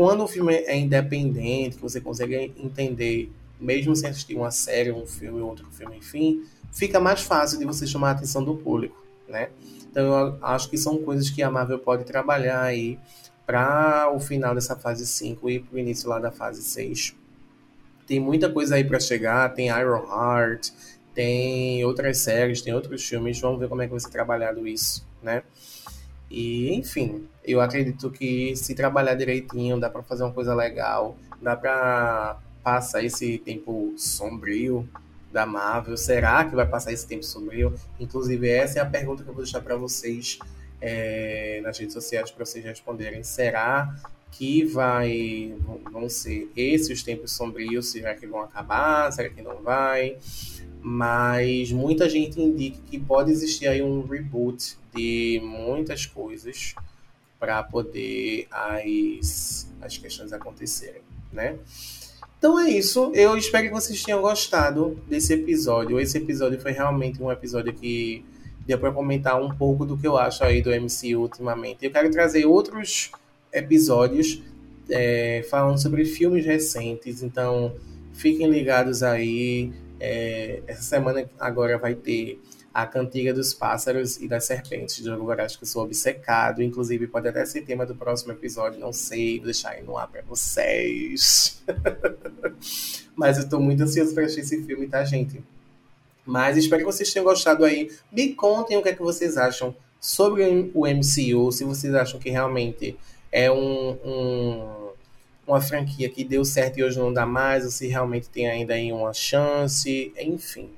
Quando 0.00 0.24
o 0.24 0.26
filme 0.26 0.54
é 0.54 0.78
independente, 0.78 1.76
que 1.76 1.82
você 1.82 2.00
consegue 2.00 2.54
entender, 2.56 3.30
mesmo 3.60 3.94
sem 3.94 4.08
assistir 4.08 4.34
uma 4.34 4.50
série, 4.50 4.90
um 4.90 5.04
filme, 5.04 5.42
outro 5.42 5.70
filme, 5.70 5.98
enfim, 5.98 6.42
fica 6.72 6.98
mais 6.98 7.20
fácil 7.20 7.58
de 7.58 7.66
você 7.66 7.86
chamar 7.86 8.08
a 8.08 8.12
atenção 8.12 8.42
do 8.42 8.56
público, 8.56 8.96
né? 9.28 9.50
Então 9.90 10.06
eu 10.06 10.38
acho 10.40 10.70
que 10.70 10.78
são 10.78 11.02
coisas 11.02 11.28
que 11.28 11.42
a 11.42 11.50
Marvel 11.50 11.78
pode 11.78 12.04
trabalhar 12.04 12.62
aí 12.62 12.98
para 13.44 14.10
o 14.10 14.18
final 14.18 14.54
dessa 14.54 14.74
fase 14.74 15.06
5 15.06 15.50
e 15.50 15.60
para 15.60 15.76
o 15.76 15.78
início 15.78 16.08
lá 16.08 16.18
da 16.18 16.30
fase 16.30 16.62
6. 16.62 17.14
Tem 18.06 18.18
muita 18.18 18.50
coisa 18.50 18.76
aí 18.76 18.84
para 18.84 18.98
chegar, 18.98 19.52
tem 19.52 19.68
Iron 19.68 20.06
Heart, 20.10 20.70
tem 21.12 21.84
outras 21.84 22.16
séries, 22.16 22.62
tem 22.62 22.72
outros 22.72 23.06
filmes, 23.06 23.38
vamos 23.38 23.60
ver 23.60 23.68
como 23.68 23.82
é 23.82 23.84
que 23.84 23.90
vai 23.90 24.00
ser 24.00 24.08
trabalhado 24.08 24.66
isso, 24.66 25.06
né? 25.22 25.42
E, 26.30 26.72
enfim, 26.72 27.26
eu 27.50 27.60
acredito 27.60 28.10
que 28.10 28.54
se 28.56 28.74
trabalhar 28.74 29.14
direitinho, 29.14 29.78
dá 29.78 29.88
para 29.90 30.02
fazer 30.02 30.22
uma 30.22 30.32
coisa 30.32 30.54
legal, 30.54 31.16
dá 31.40 31.56
para 31.56 32.38
passar 32.62 33.02
esse 33.02 33.38
tempo 33.38 33.94
sombrio 33.96 34.88
da 35.32 35.46
Marvel. 35.46 35.96
Será 35.96 36.44
que 36.44 36.54
vai 36.54 36.66
passar 36.66 36.92
esse 36.92 37.06
tempo 37.06 37.24
sombrio? 37.24 37.74
Inclusive, 37.98 38.48
essa 38.48 38.78
é 38.78 38.82
a 38.82 38.86
pergunta 38.86 39.22
que 39.22 39.28
eu 39.28 39.34
vou 39.34 39.42
deixar 39.42 39.60
para 39.60 39.76
vocês 39.76 40.38
é, 40.80 41.60
nas 41.62 41.78
redes 41.78 41.94
sociais 41.94 42.30
para 42.30 42.44
vocês 42.44 42.64
responderem. 42.64 43.22
Será 43.22 43.94
que 44.32 44.64
vai 44.64 45.54
vão 45.90 46.08
ser 46.08 46.50
esses 46.56 46.90
os 46.90 47.02
tempos 47.02 47.32
sombrios? 47.32 47.90
Será 47.90 48.14
que 48.14 48.26
vão 48.26 48.40
acabar? 48.40 49.12
Será 49.12 49.28
que 49.28 49.42
não 49.42 49.62
vai? 49.62 50.16
Mas 50.82 51.70
muita 51.72 52.08
gente 52.08 52.40
indica 52.40 52.78
que 52.90 52.98
pode 52.98 53.30
existir 53.30 53.68
aí 53.68 53.82
um 53.82 54.06
reboot 54.06 54.78
de 54.94 55.40
muitas 55.44 56.06
coisas 56.06 56.74
para 57.40 57.62
poder 57.62 58.46
as, 58.50 59.66
as 59.80 59.96
questões 59.96 60.30
acontecerem, 60.32 61.00
né? 61.32 61.56
Então 62.38 62.58
é 62.58 62.70
isso. 62.70 63.10
Eu 63.14 63.36
espero 63.36 63.66
que 63.68 63.72
vocês 63.72 64.02
tenham 64.02 64.20
gostado 64.20 64.98
desse 65.08 65.32
episódio. 65.32 65.98
Esse 65.98 66.18
episódio 66.18 66.60
foi 66.60 66.72
realmente 66.72 67.22
um 67.22 67.30
episódio 67.32 67.72
que 67.72 68.24
deu 68.66 68.78
para 68.78 68.92
comentar 68.92 69.40
um 69.42 69.54
pouco 69.54 69.84
do 69.84 69.96
que 69.96 70.06
eu 70.06 70.16
acho 70.16 70.44
aí 70.44 70.62
do 70.62 70.70
MCU 70.70 71.20
ultimamente. 71.20 71.84
Eu 71.84 71.90
quero 71.90 72.10
trazer 72.10 72.44
outros 72.46 73.10
episódios 73.52 74.42
é, 74.88 75.46
falando 75.50 75.80
sobre 75.80 76.04
filmes 76.04 76.44
recentes. 76.44 77.22
Então 77.22 77.74
fiquem 78.12 78.50
ligados 78.50 79.02
aí. 79.02 79.72
É, 79.98 80.62
essa 80.66 80.82
semana 80.82 81.28
agora 81.38 81.76
vai 81.76 81.94
ter 81.94 82.40
a 82.72 82.86
Cantiga 82.86 83.34
dos 83.34 83.52
Pássaros 83.52 84.16
e 84.18 84.28
das 84.28 84.44
Serpentes 84.44 84.96
de 84.96 85.02
Diogo 85.02 85.24
Voraz, 85.24 85.56
que 85.56 85.66
sou 85.66 85.84
obcecado. 85.84 86.62
Inclusive, 86.62 87.06
pode 87.06 87.28
até 87.28 87.44
ser 87.44 87.62
tema 87.62 87.84
do 87.84 87.94
próximo 87.94 88.32
episódio, 88.32 88.78
não 88.78 88.92
sei, 88.92 89.36
vou 89.36 89.46
deixar 89.46 89.70
aí 89.70 89.82
no 89.82 89.96
ar 89.96 90.08
pra 90.08 90.22
vocês. 90.22 91.62
Mas 93.16 93.38
eu 93.38 93.48
tô 93.48 93.58
muito 93.58 93.82
ansioso 93.82 94.14
pra 94.14 94.24
assistir 94.24 94.40
esse 94.42 94.64
filme, 94.64 94.86
tá, 94.86 95.04
gente? 95.04 95.42
Mas 96.24 96.56
espero 96.56 96.82
que 96.82 96.92
vocês 96.92 97.12
tenham 97.12 97.24
gostado 97.24 97.64
aí. 97.64 97.90
Me 98.12 98.34
contem 98.34 98.76
o 98.76 98.82
que 98.82 98.88
é 98.88 98.94
que 98.94 99.02
vocês 99.02 99.36
acham 99.36 99.74
sobre 100.00 100.70
o 100.74 100.86
MCU, 100.86 101.52
se 101.52 101.64
vocês 101.64 101.94
acham 101.94 102.20
que 102.20 102.30
realmente 102.30 102.96
é 103.30 103.50
um, 103.50 103.98
um 104.04 104.80
uma 105.50 105.60
franquia 105.60 106.08
que 106.08 106.22
deu 106.22 106.44
certo 106.44 106.78
e 106.78 106.84
hoje 106.84 106.98
não 106.98 107.12
dá 107.12 107.26
mais, 107.26 107.64
ou 107.64 107.70
se 107.70 107.88
realmente 107.88 108.28
tem 108.28 108.48
ainda 108.48 108.74
aí 108.74 108.92
uma 108.92 109.12
chance, 109.12 110.12
enfim. 110.16 110.70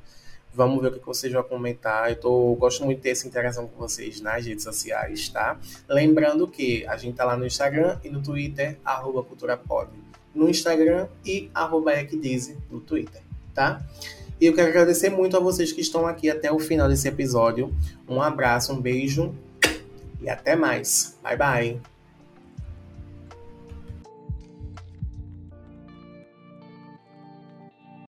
Vamos 0.54 0.82
ver 0.82 0.88
o 0.88 1.00
que 1.00 1.06
vocês 1.06 1.32
vão 1.32 1.42
comentar. 1.42 2.10
Eu 2.10 2.16
tô, 2.16 2.54
gosto 2.54 2.84
muito 2.84 2.98
de 2.98 3.02
ter 3.04 3.10
essa 3.10 3.26
interação 3.26 3.66
com 3.66 3.78
vocês 3.78 4.20
nas 4.20 4.44
redes 4.44 4.64
sociais, 4.64 5.28
tá? 5.28 5.58
Lembrando 5.88 6.46
que 6.46 6.86
a 6.86 6.96
gente 6.96 7.16
tá 7.16 7.24
lá 7.24 7.36
no 7.36 7.46
Instagram 7.46 7.98
e 8.04 8.10
no 8.10 8.22
Twitter, 8.22 8.78
arroba 8.84 9.22
culturapod. 9.22 9.90
No 10.34 10.48
Instagram 10.48 11.08
e 11.24 11.50
arroba 11.54 11.92
no 12.70 12.80
Twitter, 12.80 13.22
tá? 13.54 13.82
E 14.40 14.46
eu 14.46 14.54
quero 14.54 14.68
agradecer 14.68 15.08
muito 15.08 15.36
a 15.36 15.40
vocês 15.40 15.72
que 15.72 15.80
estão 15.80 16.06
aqui 16.06 16.28
até 16.28 16.50
o 16.50 16.58
final 16.58 16.88
desse 16.88 17.06
episódio. 17.06 17.72
Um 18.08 18.20
abraço, 18.20 18.72
um 18.72 18.80
beijo 18.80 19.34
e 20.20 20.28
até 20.28 20.56
mais. 20.56 21.16
Bye, 21.22 21.36
bye. 21.36 21.91